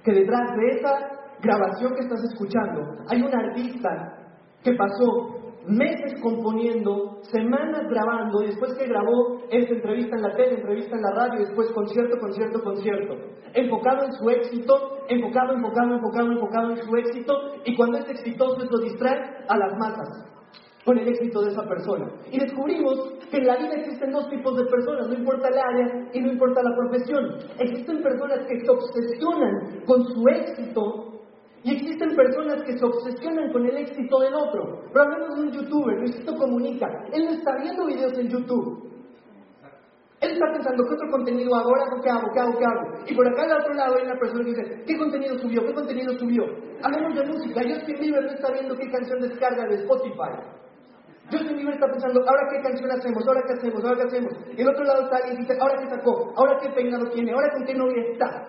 que 0.04 0.12
detrás 0.12 0.56
de 0.56 0.68
esa 0.78 1.10
grabación 1.42 1.94
que 1.96 2.02
estás 2.02 2.24
escuchando 2.32 2.82
hay 3.10 3.22
un 3.22 3.34
artista 3.34 3.90
que 4.64 4.74
pasó 4.74 5.44
meses 5.68 6.20
componiendo, 6.22 7.20
semanas 7.24 7.84
grabando, 7.90 8.44
y 8.44 8.48
después 8.48 8.74
que 8.78 8.88
grabó, 8.88 9.40
esta 9.50 9.74
entrevista 9.74 10.16
en 10.16 10.22
la 10.22 10.36
tele, 10.36 10.56
entrevista 10.56 10.96
en 10.96 11.02
la 11.02 11.12
radio, 11.12 11.40
después 11.40 11.72
concierto, 11.72 12.20
concierto, 12.20 12.62
concierto. 12.62 13.16
Enfocado 13.54 14.04
en 14.04 14.12
su 14.14 14.30
éxito, 14.30 14.74
enfocado, 15.08 15.54
enfocado, 15.54 15.96
enfocado, 15.96 16.32
enfocado 16.32 16.72
en 16.72 16.78
su 16.78 16.96
éxito, 16.98 17.34
y 17.66 17.76
cuando 17.76 17.98
es 17.98 18.10
exitoso 18.10 18.62
eso 18.62 18.78
distrae 18.80 19.20
a 19.48 19.58
las 19.58 19.78
masas 19.78 20.33
con 20.86 20.98
el 20.98 21.08
éxito 21.08 21.42
de 21.42 21.52
esa 21.52 21.64
persona. 21.64 22.12
Y 22.32 22.40
descubrimos 22.40 23.14
que 23.30 23.38
en 23.38 23.48
la 23.48 23.58
vida 23.58 23.74
existen 23.76 24.12
dos 24.12 24.30
tipos 24.30 24.56
de 24.58 24.66
personas, 24.66 25.08
no 25.08 25.14
importa 25.14 25.48
el 25.48 25.58
área 25.58 26.10
y 26.14 26.20
no 26.22 26.32
importa 26.32 26.62
la 26.62 26.76
profesión. 26.76 27.38
Existen 27.60 28.04
personas 28.04 28.40
que 28.48 28.60
se 28.60 28.70
obsesionan 28.70 29.82
con 29.86 30.04
su 30.06 30.28
éxito 30.28 31.14
y 31.64 31.76
existen 31.76 32.16
personas 32.16 32.62
que 32.64 32.78
se 32.78 32.86
obsesionan 32.86 33.52
con 33.54 33.66
el 33.66 33.78
éxito 33.78 34.20
del 34.20 34.34
otro. 34.36 34.82
Pero 34.92 35.06
hablemos 35.06 35.36
de 35.36 35.42
un 35.44 35.52
youtuber, 35.52 35.98
Luisito 36.00 36.36
Comunica. 36.36 36.88
Él 37.14 37.26
no 37.26 37.32
está 37.32 37.56
viendo 37.62 37.86
videos 37.86 38.18
en 38.18 38.28
YouTube. 38.28 38.90
Él 40.20 40.32
está 40.32 40.46
pensando, 40.54 40.84
¿qué 40.86 40.94
otro 40.94 41.12
contenido 41.12 41.54
hago? 41.56 41.70
Ahora, 41.70 42.02
¿qué 42.02 42.10
hago? 42.10 42.28
¿Qué 42.34 42.40
hago? 42.40 42.58
¿Qué 42.58 42.66
hago? 42.66 43.04
Y 43.08 43.14
por 43.14 43.28
acá 43.28 43.44
al 43.44 43.62
otro 43.62 43.74
lado 43.74 43.96
hay 43.98 44.06
una 44.06 44.20
persona 44.20 44.44
que 44.44 44.52
dice, 44.52 44.84
¿qué 44.88 44.98
contenido 44.98 45.38
subió? 45.38 45.66
¿Qué 45.66 45.74
contenido 45.74 46.18
subió? 46.18 46.44
Hablemos 46.82 47.16
de 47.16 47.26
música. 47.26 47.62
Justin 47.62 48.00
Bieber 48.00 48.24
no 48.24 48.32
está 48.32 48.52
viendo 48.52 48.76
qué 48.76 48.90
canción 48.90 49.20
descarga 49.20 49.66
de 49.68 49.76
Spotify. 49.84 50.63
Justin 51.32 51.56
Bieber 51.56 51.74
está 51.74 51.88
pensando, 51.88 52.20
¿ahora 52.28 52.48
qué 52.52 52.62
canción 52.62 52.92
hacemos? 52.92 53.28
¿Ahora 53.28 53.42
qué 53.48 53.54
hacemos? 53.54 53.84
¿Ahora 53.84 53.98
qué 53.98 54.04
hacemos? 54.04 54.34
Y 54.56 54.62
el 54.62 54.70
otro 54.70 54.84
lado 54.84 55.04
está 55.04 55.18
alguien 55.18 55.36
y 55.36 55.42
dice, 55.42 55.58
¿ahora 55.60 55.80
qué 55.80 55.90
sacó? 55.90 56.34
¿Ahora 56.36 56.60
qué 56.62 56.70
peinado 56.70 57.10
tiene? 57.10 57.32
¿Ahora 57.32 57.50
con 57.54 57.66
qué 57.66 57.74
novia 57.74 58.04
está? 58.12 58.48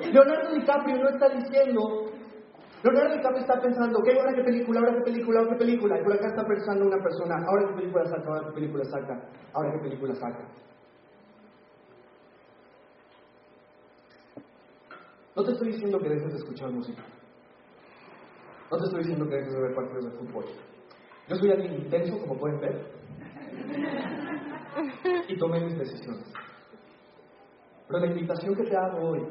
Leonardo 0.00 0.54
DiCaprio 0.54 0.96
no 0.96 1.08
está 1.08 1.28
diciendo, 1.28 2.10
Leonardo 2.82 3.14
DiCaprio 3.14 3.40
está 3.40 3.60
pensando, 3.60 3.98
¿qué 4.02 4.18
ahora 4.18 4.34
qué 4.34 4.42
película, 4.42 4.80
ahora 4.80 4.94
qué 4.96 5.02
película, 5.02 5.40
ahora 5.40 5.52
qué 5.52 5.58
película? 5.58 6.00
Y 6.00 6.04
por 6.04 6.12
acá 6.14 6.26
está 6.26 6.44
pensando 6.44 6.86
una 6.86 7.02
persona, 7.02 7.36
ahora 7.46 7.68
qué 7.68 7.74
película 7.74 8.04
saca, 8.06 8.28
ahora 8.28 8.48
qué 8.48 8.54
película 8.54 8.84
saca, 8.84 9.28
ahora 9.52 9.72
qué 9.72 9.78
película 9.78 10.14
saca. 10.14 10.44
No 15.36 15.44
te 15.44 15.52
estoy 15.52 15.68
diciendo 15.72 15.98
que 15.98 16.08
dejes 16.08 16.32
de 16.32 16.38
escuchar 16.38 16.70
música. 16.70 17.02
No 18.70 18.78
te 18.78 18.84
estoy 18.84 19.00
diciendo 19.00 19.28
que 19.28 19.36
dejes 19.36 19.52
de 19.52 19.60
ver 19.60 19.74
partidos 19.74 20.04
de 20.04 20.10
fútbol. 20.18 20.44
Yo 21.28 21.36
soy 21.36 21.50
alguien 21.50 21.74
intenso, 21.74 22.18
como 22.20 22.38
pueden 22.38 22.60
ver. 22.60 22.92
Y 25.28 25.38
tomé 25.38 25.60
mis 25.60 25.78
decisiones. 25.78 26.32
Pero 27.86 28.00
la 28.00 28.06
invitación 28.06 28.54
que 28.54 28.64
te 28.64 28.76
hago 28.76 29.10
hoy 29.10 29.22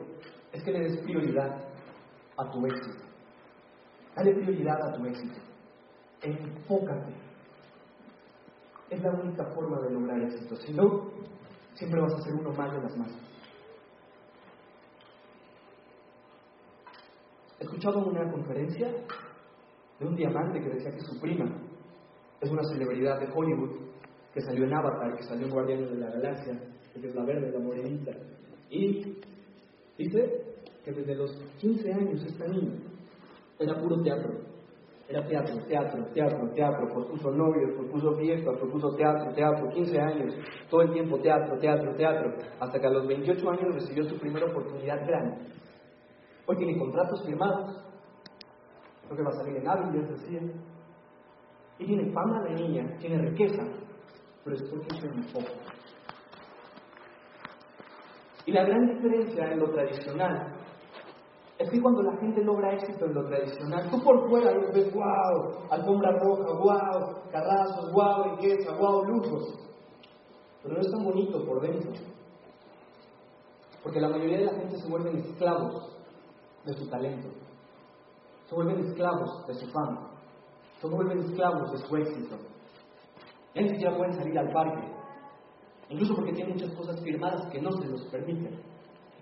es 0.51 0.63
que 0.63 0.71
le 0.71 0.79
des 0.81 0.97
prioridad 0.99 1.63
a 2.37 2.51
tu 2.51 2.65
éxito. 2.65 3.03
Dale 4.15 4.33
prioridad 4.33 4.81
a 4.81 4.93
tu 4.93 5.05
éxito. 5.05 5.39
Enfócate. 6.21 7.13
Es 8.89 9.01
la 9.01 9.11
única 9.11 9.45
forma 9.55 9.79
de 9.81 9.89
lograr 9.91 10.21
éxito. 10.21 10.55
Si 10.57 10.73
no, 10.73 11.11
siempre 11.73 11.99
vas 11.99 12.13
a 12.13 12.21
ser 12.21 12.33
uno 12.33 12.51
más 12.51 12.71
de 12.71 12.81
las 12.81 12.95
masas. 12.95 13.21
He 17.59 17.63
escuchado 17.63 18.05
una 18.05 18.31
conferencia 18.31 18.87
de 19.99 20.05
un 20.05 20.15
diamante 20.15 20.59
que 20.59 20.69
decía 20.69 20.91
que 20.91 21.01
su 21.01 21.19
prima 21.19 21.45
es 22.41 22.51
una 22.51 22.63
celebridad 22.63 23.19
de 23.19 23.27
Hollywood 23.33 23.83
que 24.33 24.41
salió 24.41 24.65
en 24.65 24.73
Avatar, 24.73 25.15
que 25.15 25.23
salió 25.23 25.45
en 25.45 25.53
Guardianes 25.53 25.91
de 25.91 25.97
la 25.97 26.09
Galaxia, 26.09 26.59
que 26.93 27.07
es 27.07 27.15
la 27.15 27.23
verde, 27.23 27.51
la 27.51 27.59
morenita. 27.59 28.11
Y 28.69 29.15
dice 29.97 30.43
que 30.83 30.91
desde 30.91 31.15
los 31.15 31.31
15 31.59 31.93
años 31.93 32.23
esta 32.25 32.47
niña 32.47 32.73
era 33.59 33.79
puro 33.79 34.01
teatro. 34.01 34.53
Era 35.07 35.27
teatro, 35.27 35.55
teatro, 35.67 36.05
teatro, 36.13 36.49
teatro, 36.55 36.87
propuso 36.87 37.29
novios, 37.31 37.71
propuso 37.77 38.15
fiestas, 38.15 38.57
propuso 38.57 38.95
teatro, 38.95 39.33
teatro, 39.33 39.69
15 39.69 39.99
años, 39.99 40.33
todo 40.69 40.81
el 40.81 40.93
tiempo 40.93 41.19
teatro, 41.19 41.59
teatro, 41.59 41.93
teatro, 41.95 42.33
hasta 42.59 42.79
que 42.79 42.87
a 42.87 42.89
los 42.89 43.05
28 43.05 43.49
años 43.49 43.75
recibió 43.75 44.05
su 44.05 44.17
primera 44.17 44.45
oportunidad 44.45 45.05
grande. 45.05 45.37
Hoy 46.47 46.57
tiene 46.57 46.77
contratos 46.77 47.25
firmados, 47.25 47.83
creo 49.05 49.17
que 49.17 49.23
va 49.23 49.29
a 49.29 49.43
salir 49.43 49.57
en 49.57 49.67
Ávila, 49.67 50.07
decía, 50.07 50.41
y 51.79 51.85
tiene 51.85 52.11
fama 52.11 52.43
de 52.43 52.55
niña, 52.55 52.97
tiene 52.99 53.17
riqueza, 53.29 53.63
pero 54.43 54.55
es 54.55 54.63
porque 54.63 54.99
se 54.99 55.07
enfoca. 55.07 55.51
Y 58.45 58.51
la 58.51 58.65
gran 58.65 58.85
diferencia 58.87 59.51
en 59.51 59.59
lo 59.59 59.69
tradicional 59.71 60.53
es 61.57 61.69
que 61.69 61.81
cuando 61.81 62.01
la 62.03 62.17
gente 62.17 62.43
logra 62.43 62.73
éxito 62.73 63.05
en 63.05 63.13
lo 63.13 63.25
tradicional, 63.25 63.89
tú 63.89 64.03
por 64.03 64.27
fuera 64.29 64.51
ves, 64.73 64.93
wow, 64.93 65.67
alfombra 65.69 66.11
roja, 66.19 66.51
wow, 66.51 67.31
carrazos, 67.31 67.91
wow, 67.93 68.35
riqueza, 68.35 68.75
wow, 68.77 69.05
lujos. 69.05 69.59
Pero 70.61 70.75
no 70.75 70.81
es 70.81 70.91
tan 70.91 71.03
bonito 71.03 71.45
por 71.45 71.61
dentro. 71.61 71.91
Porque 73.81 73.99
la 73.99 74.09
mayoría 74.09 74.39
de 74.39 74.45
la 74.45 74.53
gente 74.53 74.77
se 74.77 74.89
vuelven 74.89 75.17
esclavos 75.17 75.97
de 76.65 76.73
su 76.73 76.89
talento. 76.89 77.29
Se 78.53 78.61
vuelven 78.61 78.85
esclavos 78.85 79.47
de 79.47 79.53
su 79.55 79.65
fama. 79.71 80.11
Se 80.79 80.87
vuelven 80.87 81.17
esclavos 81.21 81.71
de 81.71 81.77
su 81.79 81.95
éxito. 81.95 82.37
Ya 83.55 83.97
pueden 83.97 84.13
salir 84.13 84.37
al 84.37 84.51
parque. 84.51 84.93
incluso 85.89 86.13
porque 86.15 86.33
tiene 86.33 86.53
muchas 86.53 86.71
cosas 86.75 87.01
firmadas 87.01 87.47
que 87.51 87.59
no 87.59 87.71
se 87.71 87.87
los 87.87 88.03
permiten. 88.11 88.61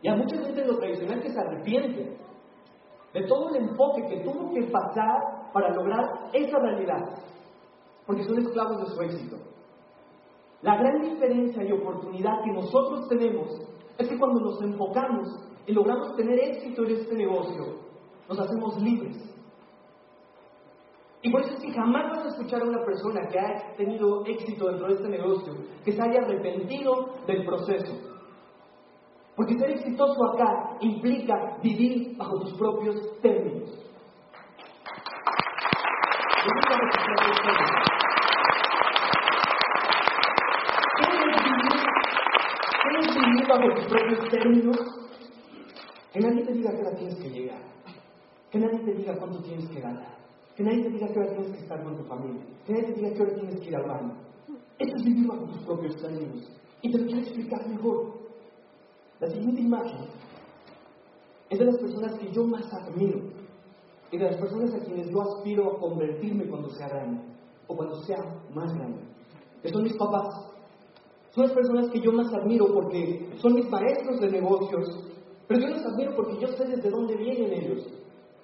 Y 0.02 0.10
a 0.10 0.18
mucha 0.18 0.36
gente 0.36 0.62
de 0.62 0.68
lo 0.68 0.78
tradicional 0.78 1.22
que 1.22 1.30
se 1.30 1.40
arrepiente 1.40 2.18
de 3.14 3.24
todo 3.28 3.50
el 3.50 3.68
enfoque 3.68 4.06
que 4.08 4.20
tuvo 4.22 4.54
que 4.54 4.64
pasar 4.64 5.52
para 5.54 5.74
lograr 5.76 6.30
esa 6.34 6.60
realidad, 6.60 7.18
porque 8.06 8.24
son 8.24 8.38
esclavos 8.38 8.82
de 8.82 8.86
su 8.88 9.02
éxito. 9.02 9.38
La 10.62 10.76
gran 10.76 11.02
diferencia 11.02 11.64
y 11.64 11.72
oportunidad 11.72 12.44
que 12.44 12.52
nosotros 12.52 13.08
tenemos 13.08 13.50
es 13.98 14.10
que 14.10 14.18
cuando 14.18 14.42
nos 14.42 14.62
enfocamos 14.62 15.28
y 15.66 15.72
logramos 15.72 16.16
tener 16.18 16.38
éxito 16.38 16.84
en 16.84 16.92
este 16.92 17.16
negocio, 17.16 17.91
nos 18.32 18.40
hacemos 18.40 18.82
libres. 18.82 19.18
Y 21.22 21.32
por 21.32 21.42
eso 21.42 21.54
es 21.54 21.60
que 21.60 21.72
jamás 21.74 22.10
vas 22.10 22.26
a 22.26 22.30
escuchar 22.30 22.62
a 22.62 22.66
una 22.66 22.84
persona 22.84 23.28
que 23.28 23.40
ha 23.40 23.76
tenido 23.76 24.26
éxito 24.26 24.70
dentro 24.70 24.88
de 24.88 24.94
este 24.94 25.10
negocio 25.10 25.54
que 25.84 25.92
se 25.92 26.02
haya 26.02 26.22
arrepentido 26.22 27.14
del 27.28 27.46
proceso. 27.46 27.94
Porque 29.36 29.58
ser 29.60 29.72
exitoso 29.72 30.16
acá 30.34 30.78
implica 30.80 31.58
vivir 31.62 32.18
bajo 32.18 32.40
tus 32.40 32.54
propios 32.54 32.96
términos. 33.22 33.70
¿Qué 42.82 43.00
es 43.00 43.16
vivir 43.16 43.48
bajo 43.48 43.74
tus 43.76 43.86
propios 43.86 44.30
términos? 44.30 44.78
Que 46.14 46.20
nadie 46.20 46.46
te 46.46 46.54
diga 46.54 46.72
a 46.72 46.74
qué 46.74 46.82
hora 46.82 46.96
tienes 46.98 47.16
que 47.20 47.30
llegar. 47.30 47.71
Que 48.52 48.60
nadie 48.60 48.80
te 48.80 48.94
diga 48.94 49.18
cuánto 49.18 49.42
tienes 49.42 49.70
que 49.70 49.80
ganar. 49.80 50.18
Que 50.56 50.64
nadie 50.64 50.84
te 50.84 50.90
diga 50.90 51.08
qué 51.08 51.20
hora 51.20 51.30
tienes 51.30 51.52
que 51.52 51.64
estar 51.64 51.84
con 51.84 51.96
tu 51.96 52.04
familia. 52.04 52.42
Que 52.66 52.74
nadie 52.74 52.86
te 52.88 52.94
diga 52.94 53.14
qué 53.14 53.22
hora 53.22 53.36
tienes 53.36 53.60
que 53.60 53.68
ir 53.68 53.76
al 53.76 53.88
baño. 53.88 54.14
Eso 54.78 54.96
es 54.98 55.04
vivir 55.04 55.28
bajo 55.28 55.46
tus 55.46 55.64
propios 55.64 55.96
términos. 55.98 56.52
Y 56.82 56.92
te 56.92 56.98
lo 56.98 57.06
quiero 57.06 57.22
explicar 57.22 57.68
mejor. 57.70 58.22
La 59.20 59.30
siguiente 59.30 59.62
imagen 59.62 60.08
es 61.50 61.60
de 61.60 61.66
las 61.66 61.78
personas 61.78 62.18
que 62.20 62.32
yo 62.32 62.44
más 62.44 62.74
admiro 62.74 63.20
y 64.12 64.18
de 64.18 64.26
las 64.26 64.36
personas 64.38 64.74
a 64.74 64.84
quienes 64.84 65.10
yo 65.10 65.22
aspiro 65.22 65.76
a 65.76 65.80
convertirme 65.80 66.48
cuando 66.48 66.70
sea 66.72 66.90
grande 66.90 67.22
o 67.68 67.76
cuando 67.76 67.96
sea 68.04 68.18
más 68.54 68.74
grande. 68.74 69.02
Que 69.62 69.70
son 69.70 69.84
mis 69.84 69.96
papás. 69.96 70.52
Son 71.32 71.46
las 71.46 71.54
personas 71.54 71.90
que 71.92 72.02
yo 72.02 72.12
más 72.12 72.34
admiro 72.34 72.74
porque 72.74 73.30
son 73.38 73.54
mis 73.54 73.70
maestros 73.70 74.20
de 74.20 74.32
negocios, 74.32 74.88
pero 75.48 75.62
yo 75.62 75.68
los 75.68 75.86
admiro 75.86 76.16
porque 76.16 76.40
yo 76.42 76.48
sé 76.48 76.66
desde 76.66 76.90
dónde 76.90 77.16
vienen 77.16 77.54
ellos. 77.54 77.88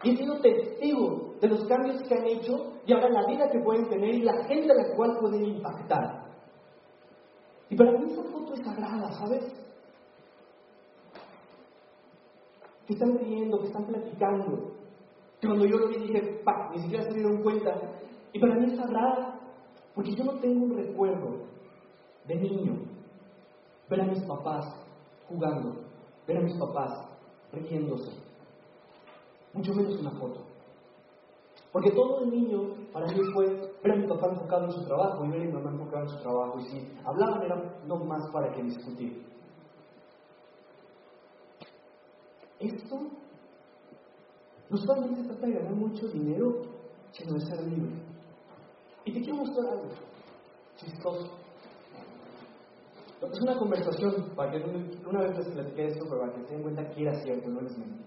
Y 0.03 0.11
he 0.11 0.17
sido 0.17 0.39
testigo 0.39 1.35
de 1.41 1.47
los 1.47 1.65
cambios 1.65 2.01
que 2.03 2.13
han 2.13 2.25
hecho 2.27 2.73
y 2.85 2.93
ahora 2.93 3.09
la 3.09 3.25
vida 3.25 3.49
que 3.49 3.59
pueden 3.59 3.89
tener 3.89 4.15
y 4.15 4.21
la 4.21 4.43
gente 4.45 4.71
a 4.71 4.75
la 4.75 4.95
cual 4.95 5.17
pueden 5.19 5.43
impactar. 5.43 6.27
Y 7.69 7.75
para 7.75 7.91
mí 7.93 8.11
esa 8.11 8.23
foto 8.23 8.53
es 8.53 8.63
sagrada, 8.63 9.11
¿sabes? 9.13 9.43
Que 12.85 12.93
están 12.93 13.17
riendo, 13.17 13.59
que 13.59 13.67
están 13.67 13.85
platicando. 13.85 14.73
Que 15.41 15.47
cuando 15.47 15.65
yo 15.65 15.77
lo 15.77 15.87
vi 15.89 15.97
dije, 15.97 16.41
pa, 16.43 16.69
ni 16.73 16.81
siquiera 16.81 17.03
se 17.03 17.13
dieron 17.13 17.43
cuenta. 17.43 17.73
Y 18.31 18.39
para 18.39 18.55
mí 18.55 18.71
es 18.71 18.77
sagrada, 18.77 19.39
porque 19.93 20.15
yo 20.15 20.23
no 20.23 20.39
tengo 20.39 20.65
un 20.65 20.77
recuerdo 20.77 21.47
de 22.25 22.35
niño 22.35 22.87
ver 23.89 24.01
a 24.01 24.05
mis 24.05 24.21
papás 24.23 24.65
jugando, 25.27 25.81
ver 26.27 26.37
a 26.37 26.41
mis 26.41 26.55
papás 26.57 27.07
riéndose, 27.51 28.11
mucho 29.57 29.73
menos 29.73 29.99
una 29.99 30.11
foto. 30.11 30.45
Porque 31.71 31.91
todo 31.91 32.23
el 32.23 32.29
niño 32.29 32.73
para 32.93 33.07
mí 33.07 33.19
fue 33.33 33.45
ver 33.83 33.97
mi 33.99 34.07
papá 34.07 34.27
enfocado 34.27 34.65
en 34.65 34.71
su 34.71 34.85
trabajo 34.85 35.25
y 35.25 35.29
ver 35.29 35.41
a 35.41 35.45
mi 35.45 35.51
mamá 35.51 35.71
enfocada 35.71 36.03
en 36.03 36.09
su 36.09 36.19
trabajo. 36.19 36.59
Y 36.59 36.65
si 36.65 36.93
hablaban 37.03 37.43
era 37.43 37.81
no 37.85 37.95
más 38.05 38.29
para 38.31 38.51
que 38.53 38.63
discutir. 38.63 39.25
Esto 42.59 42.99
no 44.69 44.77
solamente 44.77 45.21
se 45.21 45.27
trata 45.27 45.47
de 45.47 45.53
ganar 45.53 45.73
mucho 45.73 46.07
dinero, 46.07 46.61
sino 47.11 47.33
de 47.33 47.41
ser 47.41 47.61
libre. 47.63 48.01
Y 49.05 49.13
te 49.13 49.21
quiero 49.21 49.37
mostrar 49.37 49.73
algo 49.73 49.89
chistoso. 50.75 51.29
Es 53.21 53.41
una 53.41 53.57
conversación, 53.57 54.31
para 54.35 54.51
que 54.51 54.57
una 55.07 55.21
vez 55.21 55.37
les 55.37 55.47
platiqué 55.47 55.87
esto, 55.87 56.07
para 56.07 56.33
que 56.33 56.45
se 56.45 56.53
den 56.53 56.61
cuenta 56.61 56.89
que 56.89 57.01
era 57.01 57.15
cierto, 57.21 57.49
no 57.49 57.61
es 57.61 57.77
mío. 57.77 58.06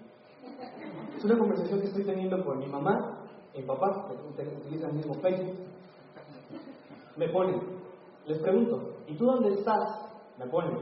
Es 1.21 1.25
una 1.27 1.37
conversación 1.37 1.81
que 1.81 1.89
estoy 1.89 2.05
teniendo 2.05 2.43
con 2.43 2.59
mi 2.59 2.67
mamá, 2.67 3.27
mi 3.55 3.63
papá, 3.65 4.09
que 4.09 4.15
utilizan 4.43 4.89
el 4.89 4.97
mismo 4.97 5.13
Facebook. 5.21 5.55
Me 7.15 7.29
ponen, 7.29 7.61
les 8.25 8.39
pregunto, 8.39 8.95
¿y 9.07 9.15
tú 9.19 9.27
dónde 9.27 9.51
estás? 9.51 9.83
Me 10.39 10.47
ponen, 10.47 10.79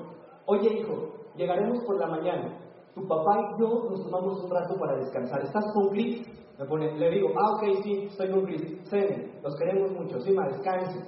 oye 0.46 0.78
hijo, 0.78 1.08
llegaremos 1.34 1.82
por 1.84 1.98
la 1.98 2.06
mañana. 2.06 2.56
Tu 2.94 3.04
papá 3.08 3.50
y 3.50 3.60
yo 3.60 3.88
nos 3.90 4.04
tomamos 4.04 4.44
un 4.44 4.48
rato 4.48 4.78
para 4.78 4.98
descansar. 4.98 5.42
¿Estás 5.42 5.64
con 5.74 5.88
Chris? 5.88 6.24
Me 6.56 6.66
pone, 6.66 6.96
le 6.96 7.10
digo, 7.10 7.30
ah, 7.36 7.56
ok, 7.56 7.82
sí, 7.82 8.06
estoy 8.08 8.30
con 8.30 8.44
Chris. 8.44 8.78
Cene, 8.88 9.40
los 9.42 9.56
queremos 9.56 9.90
mucho, 9.90 10.20
sí, 10.20 10.30
ma, 10.30 10.46
descanse. 10.46 11.00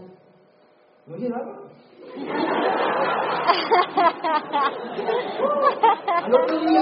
¿No 1.06 1.16
llegaron? 1.16 1.70
Al 6.24 6.34
otro 6.34 6.58
día. 6.58 6.80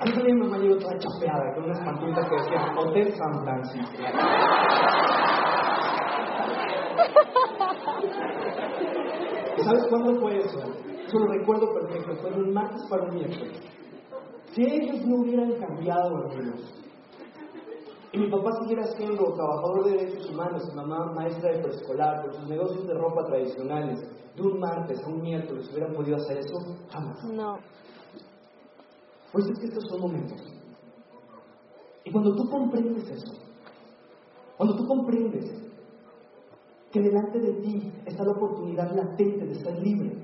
Otro 0.00 0.22
día 0.22 0.34
mi 0.34 0.40
mamá 0.42 0.58
llegó 0.58 0.76
toda 0.78 0.96
chapeada 0.98 1.54
con 1.54 1.64
unas 1.64 1.80
pantuflas 1.80 2.28
que 2.28 2.36
decían 2.36 2.78
Hotel 2.78 3.12
San 3.16 3.42
Francisco. 3.42 4.02
¿Y 9.56 9.60
sabes 9.64 9.86
cuándo 9.90 10.20
fue 10.20 10.38
eso? 10.38 10.60
Eso 11.04 11.18
lo 11.18 11.26
recuerdo 11.32 11.74
perfecto, 11.74 12.14
fue 12.22 12.30
un 12.30 12.52
martes 12.52 12.84
para 12.88 13.02
un 13.04 13.14
miércoles. 13.16 13.60
Si 14.52 14.62
ellos 14.62 15.04
no 15.04 15.16
hubieran 15.16 15.52
cambiado, 15.58 16.28
hermanos, 16.30 16.75
y 18.16 18.18
mi 18.18 18.30
papá 18.30 18.50
siguiera 18.60 18.86
siendo 18.96 19.34
trabajador 19.34 19.84
de 19.84 19.90
derechos 19.90 20.30
humanos, 20.30 20.66
mi 20.70 20.74
mamá 20.74 21.12
maestra 21.12 21.52
de 21.52 21.62
preescolar, 21.62 22.22
con 22.22 22.32
sus 22.32 22.48
negocios 22.48 22.86
de 22.86 22.94
ropa 22.94 23.26
tradicionales, 23.26 24.00
de 24.34 24.42
un 24.42 24.58
martes 24.58 25.04
a 25.04 25.08
un 25.08 25.20
miércoles, 25.20 25.68
¿hubieran 25.70 25.94
podido 25.94 26.16
hacer 26.16 26.38
eso? 26.38 26.56
Jamás. 26.88 27.24
No. 27.24 27.58
Pues 29.32 29.44
es 29.50 29.58
que 29.58 29.66
estos 29.66 29.84
son 29.90 30.00
momentos. 30.00 30.40
Y 32.04 32.10
cuando 32.10 32.34
tú 32.34 32.48
comprendes 32.48 33.06
eso, 33.10 33.34
cuando 34.56 34.76
tú 34.76 34.86
comprendes 34.86 35.52
que 36.90 37.00
delante 37.00 37.38
de 37.38 37.52
ti 37.60 37.92
está 38.06 38.24
la 38.24 38.32
oportunidad 38.32 38.96
latente 38.96 39.44
de 39.44 39.54
ser 39.56 39.78
libre, 39.78 40.16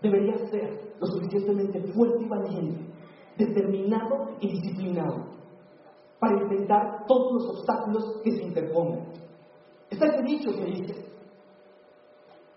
deberías 0.00 0.48
ser 0.50 0.94
lo 0.98 1.06
suficientemente 1.08 1.92
fuerte 1.92 2.24
y 2.24 2.28
valiente, 2.28 2.86
determinado 3.36 4.30
y 4.40 4.48
disciplinado 4.48 5.35
para 6.18 6.40
enfrentar 6.40 7.04
todos 7.06 7.32
los 7.34 7.56
obstáculos 7.56 8.20
que 8.22 8.32
se 8.32 8.42
interpongan. 8.42 9.06
Está 9.90 10.06
ese 10.06 10.22
dicho 10.22 10.50
que 10.52 10.64
dice, 10.64 10.94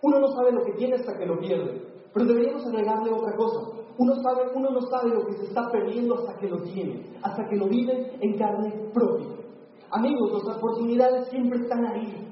uno 0.02 0.20
no 0.20 0.28
sabe 0.30 0.52
lo 0.52 0.64
que 0.64 0.74
tiene 0.74 0.96
hasta 0.96 1.18
que 1.18 1.26
lo 1.26 1.40
pierde, 1.40 1.82
pero 2.14 2.26
deberíamos 2.26 2.66
agregarle 2.66 3.12
otra 3.12 3.36
cosa. 3.36 3.80
Uno, 3.98 4.16
sabe, 4.16 4.50
uno 4.56 4.70
no 4.70 4.82
sabe 4.82 5.10
lo 5.10 5.26
que 5.26 5.34
se 5.34 5.46
está 5.46 5.70
perdiendo 5.70 6.16
hasta 6.16 6.38
que 6.40 6.48
lo 6.48 6.62
tiene, 6.64 7.06
hasta 7.22 7.46
que 7.50 7.58
lo 7.58 7.68
vive 7.68 8.14
en 8.22 8.38
carne 8.38 8.74
propia. 8.94 9.28
Amigos, 9.92 10.44
las 10.46 10.58
oportunidades 10.58 11.28
siempre 11.30 11.60
están 11.60 11.86
ahí. 11.86 12.26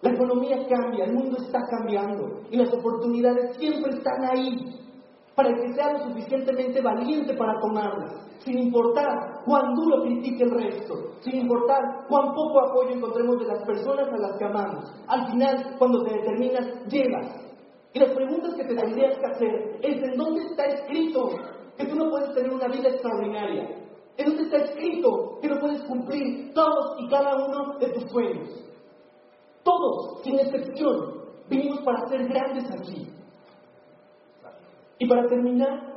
La 0.00 0.12
economía 0.12 0.66
cambia, 0.68 1.04
el 1.04 1.14
mundo 1.14 1.36
está 1.38 1.60
cambiando 1.68 2.40
y 2.50 2.56
las 2.56 2.72
oportunidades 2.72 3.56
siempre 3.56 3.92
están 3.92 4.24
ahí 4.24 4.85
para 5.36 5.52
que 5.54 5.74
sea 5.74 5.92
lo 5.92 5.98
suficientemente 6.04 6.80
valiente 6.80 7.34
para 7.34 7.60
tomarlas, 7.60 8.26
sin 8.38 8.58
importar 8.58 9.42
cuán 9.44 9.74
duro 9.74 10.02
critique 10.02 10.44
el 10.44 10.50
resto, 10.50 10.94
sin 11.20 11.42
importar 11.42 11.78
cuán 12.08 12.34
poco 12.34 12.60
apoyo 12.60 12.94
encontremos 12.94 13.38
de 13.40 13.46
las 13.46 13.62
personas 13.64 14.08
a 14.08 14.16
las 14.16 14.38
que 14.38 14.44
amamos. 14.46 14.90
Al 15.06 15.30
final, 15.30 15.76
cuando 15.78 16.02
te 16.04 16.14
determinas, 16.14 16.88
llegas. 16.88 17.26
Y 17.92 17.98
las 17.98 18.12
preguntas 18.12 18.54
que 18.54 18.64
te 18.64 18.74
tendrías 18.74 19.18
que 19.18 19.26
hacer 19.26 19.78
es 19.82 20.02
en 20.02 20.16
dónde 20.16 20.42
está 20.46 20.64
escrito 20.64 21.28
que 21.76 21.86
tú 21.86 21.94
no 21.96 22.10
puedes 22.10 22.34
tener 22.34 22.52
una 22.52 22.68
vida 22.68 22.88
extraordinaria. 22.88 23.76
¿En 24.16 24.26
dónde 24.26 24.44
está 24.44 24.56
escrito 24.56 25.38
que 25.42 25.48
no 25.48 25.60
puedes 25.60 25.82
cumplir 25.82 26.54
todos 26.54 26.96
y 26.98 27.08
cada 27.08 27.36
uno 27.36 27.78
de 27.78 27.88
tus 27.90 28.10
sueños? 28.10 28.48
Todos, 29.62 30.22
sin 30.22 30.38
excepción, 30.38 31.26
vinimos 31.50 31.80
para 31.80 32.08
ser 32.08 32.26
grandes 32.26 32.64
aquí. 32.70 33.06
Y 34.98 35.06
para 35.06 35.28
terminar, 35.28 35.96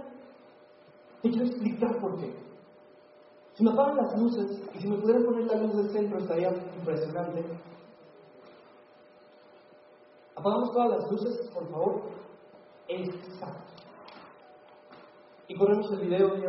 te 1.22 1.30
quiero 1.30 1.46
explicar 1.46 2.00
por 2.00 2.20
qué. 2.20 2.34
Si 3.54 3.64
me 3.64 3.72
apagan 3.72 3.98
las 3.98 4.18
luces 4.18 4.62
y 4.74 4.80
si 4.80 4.88
me 4.88 4.98
pudieran 4.98 5.26
poner 5.26 5.46
la 5.46 5.62
luz 5.62 5.76
del 5.76 5.90
centro 5.90 6.20
estaría 6.20 6.50
impresionante. 6.78 7.44
Apagamos 10.36 10.72
todas 10.72 10.90
las 10.92 11.12
luces, 11.12 11.50
por 11.54 11.70
favor. 11.70 12.02
Exacto. 12.88 13.74
Y 15.48 15.56
ponemos 15.58 15.92
el 15.92 16.00
video 16.00 16.36
mío. 16.36 16.48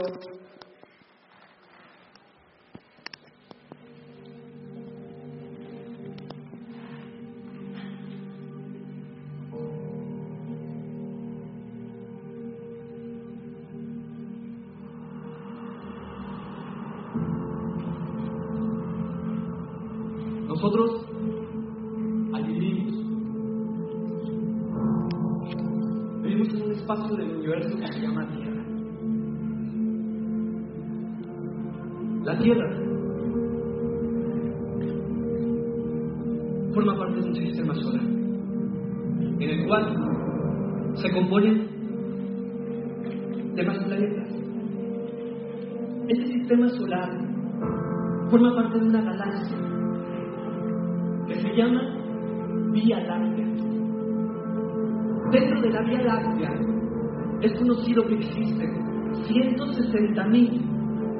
Sistema 46.50 46.68
solar 46.70 47.08
forma 48.28 48.54
parte 48.56 48.80
de 48.80 48.86
una 48.88 49.02
galaxia 49.02 49.56
que 51.28 51.40
se 51.40 51.48
llama 51.54 51.80
Vía 52.72 52.98
Láctea. 53.06 53.46
Dentro 55.30 55.60
de 55.60 55.70
la 55.70 55.82
Vía 55.82 56.02
Láctea 56.02 56.50
es 57.42 57.56
conocido 57.56 58.04
que 58.04 58.14
existen 58.14 59.14
160 59.28 60.24
mil 60.26 60.60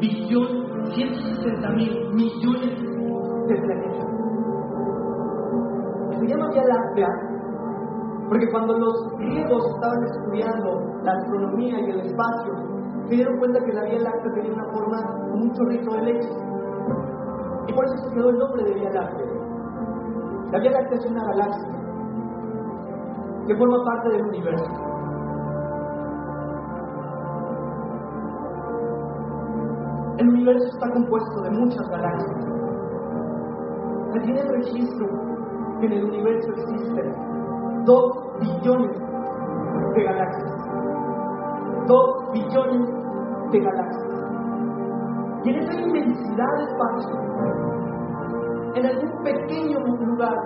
billones, 0.01 0.95
160 0.97 1.71
mil 1.77 2.09
millones 2.13 2.77
de 3.47 3.55
planetas. 3.55 4.09
Se 6.19 6.27
llama 6.27 6.51
Vía 6.51 6.65
Láctea 6.65 7.09
porque 8.29 8.51
cuando 8.51 8.79
los 8.79 9.17
griegos 9.19 9.65
estaban 9.77 10.05
estudiando 10.07 11.01
la 11.05 11.13
astronomía 11.13 11.79
y 11.81 11.91
el 11.91 12.01
espacio, 12.01 12.70
se 13.11 13.17
dieron 13.17 13.39
cuenta 13.39 13.59
que 13.65 13.73
la 13.73 13.83
Vía 13.83 13.99
Láctea 13.99 14.33
tenía 14.35 14.53
una 14.53 14.67
forma 14.67 14.99
un 15.35 15.53
chorrito 15.53 15.95
de 15.97 16.03
leche. 16.03 16.29
Y 17.67 17.73
por 17.73 17.85
eso 17.85 17.97
se 17.97 18.15
quedó 18.15 18.31
el 18.31 18.39
nombre 18.39 18.63
de 18.63 18.75
Vía 18.75 18.91
Láctea. 18.91 19.27
La 20.53 20.59
Vía 20.61 20.71
Láctea 20.71 20.99
es 20.99 21.07
una 21.11 21.25
galaxia 21.25 21.69
que 23.49 23.57
forma 23.57 23.85
parte 23.85 24.11
del 24.11 24.23
universo. 24.27 24.65
El 30.19 30.29
universo 30.29 30.69
está 30.69 30.91
compuesto 30.93 31.41
de 31.41 31.51
muchas 31.51 31.89
galaxias. 31.89 32.47
Se 34.13 34.21
tiene 34.21 34.43
registro 34.43 35.09
que 35.81 35.87
en 35.87 35.93
el 35.95 36.05
universo 36.05 36.53
existen 36.53 37.85
dos 37.87 38.13
billones 38.39 38.97
de 39.97 40.05
galaxias. 40.05 40.71
Dos 41.89 42.31
billones 42.33 43.00
de 43.51 43.61
galaxias. 43.61 44.21
Y 45.45 45.51
en 45.51 45.57
esa 45.57 45.75
inmensidad 45.81 46.57
de 46.59 46.65
espacio, 46.65 47.31
en 48.75 48.87
algún 48.87 49.23
pequeño 49.25 49.79
lugar, 50.07 50.37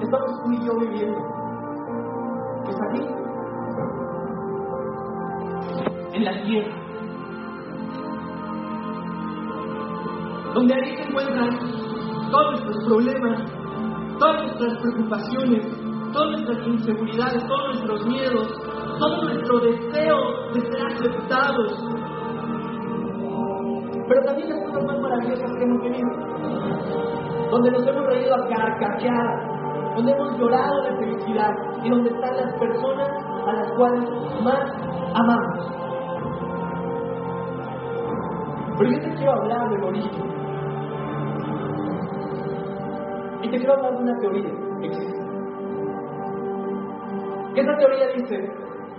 estamos 0.00 0.42
tú 0.44 0.52
y 0.52 0.66
yo 0.66 0.76
viviendo. 0.78 1.18
Es 2.68 2.76
aquí, 2.88 3.02
en 6.12 6.24
la 6.24 6.42
Tierra, 6.42 6.74
donde 10.54 10.74
ahí 10.74 10.96
se 10.96 11.02
encuentran 11.02 11.50
todos 12.30 12.50
nuestros 12.50 12.84
problemas, 12.84 13.42
todas 14.18 14.42
nuestras 14.42 14.78
preocupaciones, 14.78 15.66
todas 16.12 16.30
nuestras 16.32 16.66
inseguridades, 16.66 17.46
todos 17.46 17.66
nuestros 17.68 18.06
miedos, 18.06 18.48
todo 18.98 19.24
nuestro 19.24 19.60
deseo 19.60 20.16
de 20.54 20.60
ser 20.60 20.86
aceptados. 20.86 21.97
Pero 24.08 24.22
también 24.24 24.48
las 24.48 24.64
cosas 24.64 24.84
más 24.84 25.00
maravillosas 25.00 25.50
que 25.52 25.64
hemos 25.64 25.82
vivido, 25.82 26.08
donde 27.50 27.70
nos 27.70 27.86
hemos 27.86 28.06
reído 28.06 28.34
a 28.34 28.48
carcajear, 28.48 29.94
donde 29.96 30.12
hemos 30.12 30.38
llorado 30.38 30.82
de 30.84 30.96
felicidad 30.96 31.50
y 31.82 31.90
donde 31.90 32.10
están 32.10 32.36
las 32.36 32.58
personas 32.58 33.08
a 33.46 33.52
las 33.52 33.72
cuales 33.72 34.08
más 34.42 34.72
amamos. 35.14 35.78
Pero 38.78 38.90
yo 38.92 39.00
te 39.00 39.14
quiero 39.14 39.32
hablar 39.32 39.68
del 39.70 39.84
origen. 39.84 40.24
Y 43.42 43.50
te 43.50 43.58
quiero 43.58 43.74
hablar 43.74 43.92
de 43.96 44.02
una 44.02 44.18
teoría 44.20 44.50
que 44.80 44.86
existe. 44.86 45.18
Esa 47.56 47.76
teoría 47.76 48.06
dice 48.16 48.52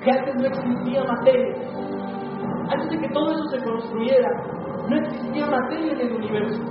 que 0.04 0.12
antes 0.12 0.36
no 0.36 0.48
existía 0.48 1.04
materia. 1.06 1.56
Antes 2.70 2.90
de 2.90 3.00
que 3.00 3.14
todo 3.14 3.32
eso 3.32 3.44
se 3.52 3.64
construyera, 3.64 4.30
no 4.90 4.98
existía 4.98 5.46
materia 5.46 5.92
en 5.92 6.00
el 6.00 6.14
universo. 6.14 6.62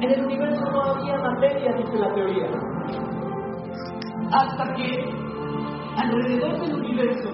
En 0.00 0.10
el 0.10 0.24
universo 0.24 0.64
no 0.70 0.82
había 0.82 1.18
materia, 1.18 1.72
dice 1.76 1.98
la 1.98 2.14
teoría. 2.14 2.48
Hasta 4.30 4.74
que 4.74 5.04
alrededor 5.96 6.60
del 6.60 6.74
universo 6.74 7.30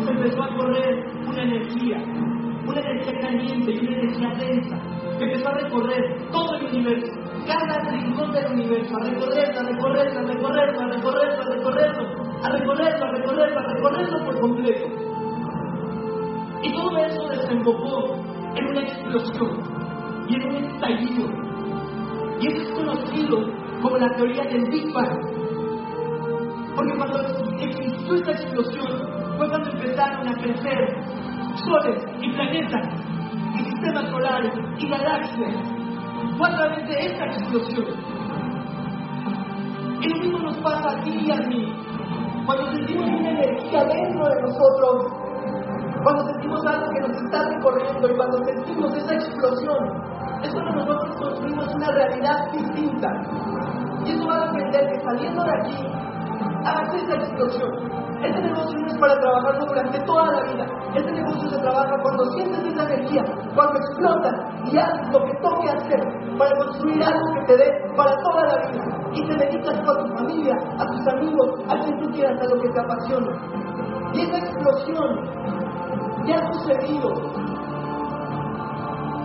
se 0.00 0.10
empezó 0.10 0.42
a 0.42 0.56
correr 0.56 1.04
una 1.26 1.42
energía, 1.42 1.98
una 2.66 2.80
energía 2.80 3.20
caliente 3.20 3.72
y 3.72 3.86
una 3.86 3.96
energía 3.98 4.28
densa, 4.38 4.76
que 5.18 5.24
empezó 5.24 5.48
a 5.48 5.54
recorrer 5.54 6.30
todo 6.30 6.54
el 6.56 6.66
universo, 6.66 7.12
cada 7.46 7.90
rincón 7.90 8.32
del 8.32 8.52
universo, 8.52 8.96
a 8.96 9.04
recorrerlo, 9.04 9.60
a 9.60 9.62
recorrerlo, 9.64 10.20
a 10.20 10.24
recorrerlo, 10.24 10.80
a 10.80 10.86
recorrerlo, 10.86 11.42
a 11.42 11.46
recorrerlo, 11.46 12.06
a 12.42 12.48
recorrerlo, 12.48 13.04
a 13.04 13.10
recorrerlo, 13.10 13.58
a 13.58 13.72
recorrerlo 13.72 14.24
por 14.24 14.40
completo. 14.40 14.86
Y 16.62 16.72
todo 16.72 16.96
eso 16.98 17.28
desembocó 17.28 18.35
en 18.56 18.66
una 18.68 18.82
explosión 18.82 20.26
y 20.28 20.34
en 20.34 20.48
un 20.48 20.64
estallido. 20.64 21.26
Y 22.40 22.46
eso 22.48 22.62
es 22.62 22.70
conocido 22.72 23.38
como 23.82 23.96
la 23.98 24.08
teoría 24.16 24.44
del 24.44 24.70
Big 24.70 24.92
Bang. 24.92 25.36
Porque 26.74 26.96
cuando 26.96 27.20
existió 27.58 28.14
esta 28.16 28.32
explosión 28.32 29.16
fue 29.36 29.48
cuando 29.48 29.70
empezaron 29.70 30.28
a 30.28 30.34
crecer 30.34 30.78
soles 31.64 32.04
y 32.20 32.32
planetas 32.32 32.88
y 33.54 33.64
sistemas 33.64 34.10
solares 34.10 34.52
y 34.78 34.88
galaxias. 34.88 35.54
Fue 36.36 36.48
a 36.48 36.56
través 36.56 36.88
de 36.88 37.06
esta 37.06 37.24
explosión. 37.26 37.86
Y 40.02 40.08
lo 40.08 40.16
mismo 40.18 40.38
nos 40.38 40.56
pasa 40.58 40.90
a 40.90 41.02
ti 41.02 41.18
y 41.26 41.30
a 41.30 41.36
mí. 41.36 41.72
Cuando 42.44 42.70
sentimos 42.72 43.08
una 43.08 43.30
energía 43.30 43.84
dentro 43.84 44.28
de 44.28 44.42
nosotros, 44.42 45.25
cuando 46.06 46.24
sentimos 46.26 46.64
algo 46.64 46.88
que 46.90 47.00
nos 47.00 47.10
está 47.20 47.48
recorriendo 47.48 48.08
y 48.08 48.14
cuando 48.14 48.38
sentimos 48.44 48.94
esa 48.94 49.14
explosión, 49.14 49.78
es 50.40 50.52
cuando 50.52 50.70
nosotros 50.76 51.16
construimos 51.16 51.74
una 51.74 51.90
realidad 51.90 52.52
distinta. 52.52 53.08
Y 54.04 54.12
eso 54.12 54.28
va 54.28 54.36
a 54.36 54.46
depender 54.52 54.86
que 54.86 55.00
saliendo 55.00 55.42
de 55.42 55.50
aquí, 55.50 55.84
hagas 56.64 56.94
esa 56.94 57.14
explosión. 57.16 57.70
Este 58.22 58.40
negocio 58.40 58.78
no 58.78 58.86
es 58.86 58.98
para 58.98 59.18
trabajarlo 59.18 59.66
durante 59.66 59.98
toda 60.04 60.30
la 60.30 60.42
vida. 60.44 60.66
Este 60.94 61.10
negocio 61.10 61.50
se 61.50 61.58
trabaja 61.58 62.00
cuando 62.00 62.24
sientes 62.34 62.72
esa 62.72 62.84
energía, 62.84 63.24
cuando 63.56 63.76
explotas 63.76 64.34
y 64.70 64.78
haces 64.78 65.12
lo 65.12 65.24
que 65.24 65.34
toque 65.42 65.70
hacer 65.70 66.38
para 66.38 66.56
construir 66.56 67.02
algo 67.02 67.34
que 67.34 67.46
te 67.46 67.56
dé 67.56 67.94
para 67.96 68.16
toda 68.22 68.46
la 68.46 68.70
vida. 68.70 68.84
Y 69.12 69.26
te 69.26 69.34
dedicas 69.34 69.76
a 69.76 70.04
tu 70.04 70.06
familia, 70.14 70.54
a 70.78 70.86
tus 70.86 71.08
amigos, 71.08 71.60
a 71.68 71.80
quien 71.80 71.98
tú 71.98 72.10
quieras, 72.10 72.40
a 72.40 72.54
lo 72.54 72.62
que 72.62 72.68
te 72.68 72.80
apasiona. 72.80 73.32
Y 74.12 74.20
esa 74.20 74.38
explosión 74.38 75.65
ya 76.26 76.36
ha 76.36 76.52
sucedido 76.52 77.10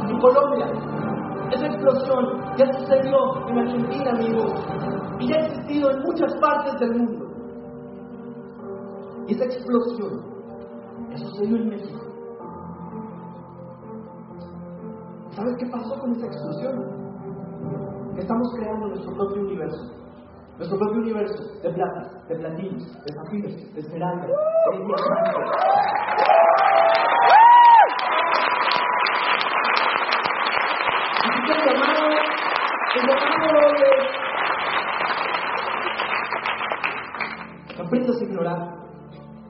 en 0.09 0.19
Colombia. 0.19 0.67
Esa 1.51 1.65
explosión 1.65 2.25
ya 2.57 2.71
sucedió 2.73 3.47
en 3.47 3.57
Argentina, 3.59 4.11
amigos. 4.11 4.53
Y 5.19 5.27
ya 5.27 5.35
ha 5.35 5.47
existido 5.47 5.91
en 5.91 5.99
muchas 6.03 6.33
partes 6.39 6.79
del 6.79 6.95
mundo. 6.97 7.25
Y 9.27 9.33
esa 9.33 9.45
explosión 9.45 10.21
ya 11.09 11.17
sucedió 11.17 11.57
en 11.57 11.69
México. 11.69 11.99
¿Sabes 15.31 15.55
qué 15.57 15.65
pasó 15.67 15.99
con 15.99 16.11
esa 16.11 16.25
explosión? 16.25 17.01
Estamos 18.17 18.53
creando 18.55 18.87
nuestro 18.87 19.13
propio 19.15 19.41
universo. 19.41 20.00
Nuestro 20.61 20.77
propio 20.77 21.01
universo 21.01 21.41
de 21.63 21.71
plata, 21.71 22.23
de 22.29 22.35
platinos, 22.35 22.83
de 23.03 23.13
zafiros, 23.15 23.73
de 23.73 23.79
esmeralda, 23.79 24.27
de 24.27 24.31
diamantes. 24.77 25.35
Así 31.23 31.39
que 31.41 31.51
el 31.51 31.61
llamado, 31.65 32.03
el 32.93 33.01
llamado 33.07 33.57
hoy 33.57 33.73
es 37.65 37.75
que 37.75 37.81
aprendas 37.81 38.17
a 38.21 38.23
ignorar, 38.23 38.59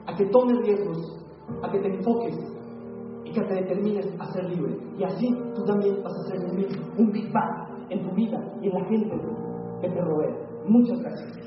a 0.06 0.16
que 0.16 0.24
tomes 0.30 0.56
riesgos, 0.60 0.98
a 1.62 1.70
que 1.70 1.78
te 1.78 1.88
enfoques 1.88 2.38
y 3.26 3.32
que 3.32 3.42
te 3.42 3.54
determines 3.54 4.06
a 4.18 4.32
ser 4.32 4.44
libre. 4.44 4.78
Y 4.96 5.04
así 5.04 5.28
tú 5.54 5.62
también 5.66 6.02
vas 6.02 6.14
a 6.14 6.22
ser 6.30 6.38
un, 6.38 6.56
un 6.96 7.12
Big 7.12 7.30
Bang 7.30 7.90
en 7.90 8.02
tu 8.02 8.14
vida 8.14 8.38
y 8.62 8.68
en 8.68 8.72
la 8.72 8.84
gente 8.86 9.20
que 9.82 9.90
te 9.90 10.00
rodea. 10.00 10.51
Muchas 10.64 11.00
gracias. 11.00 11.42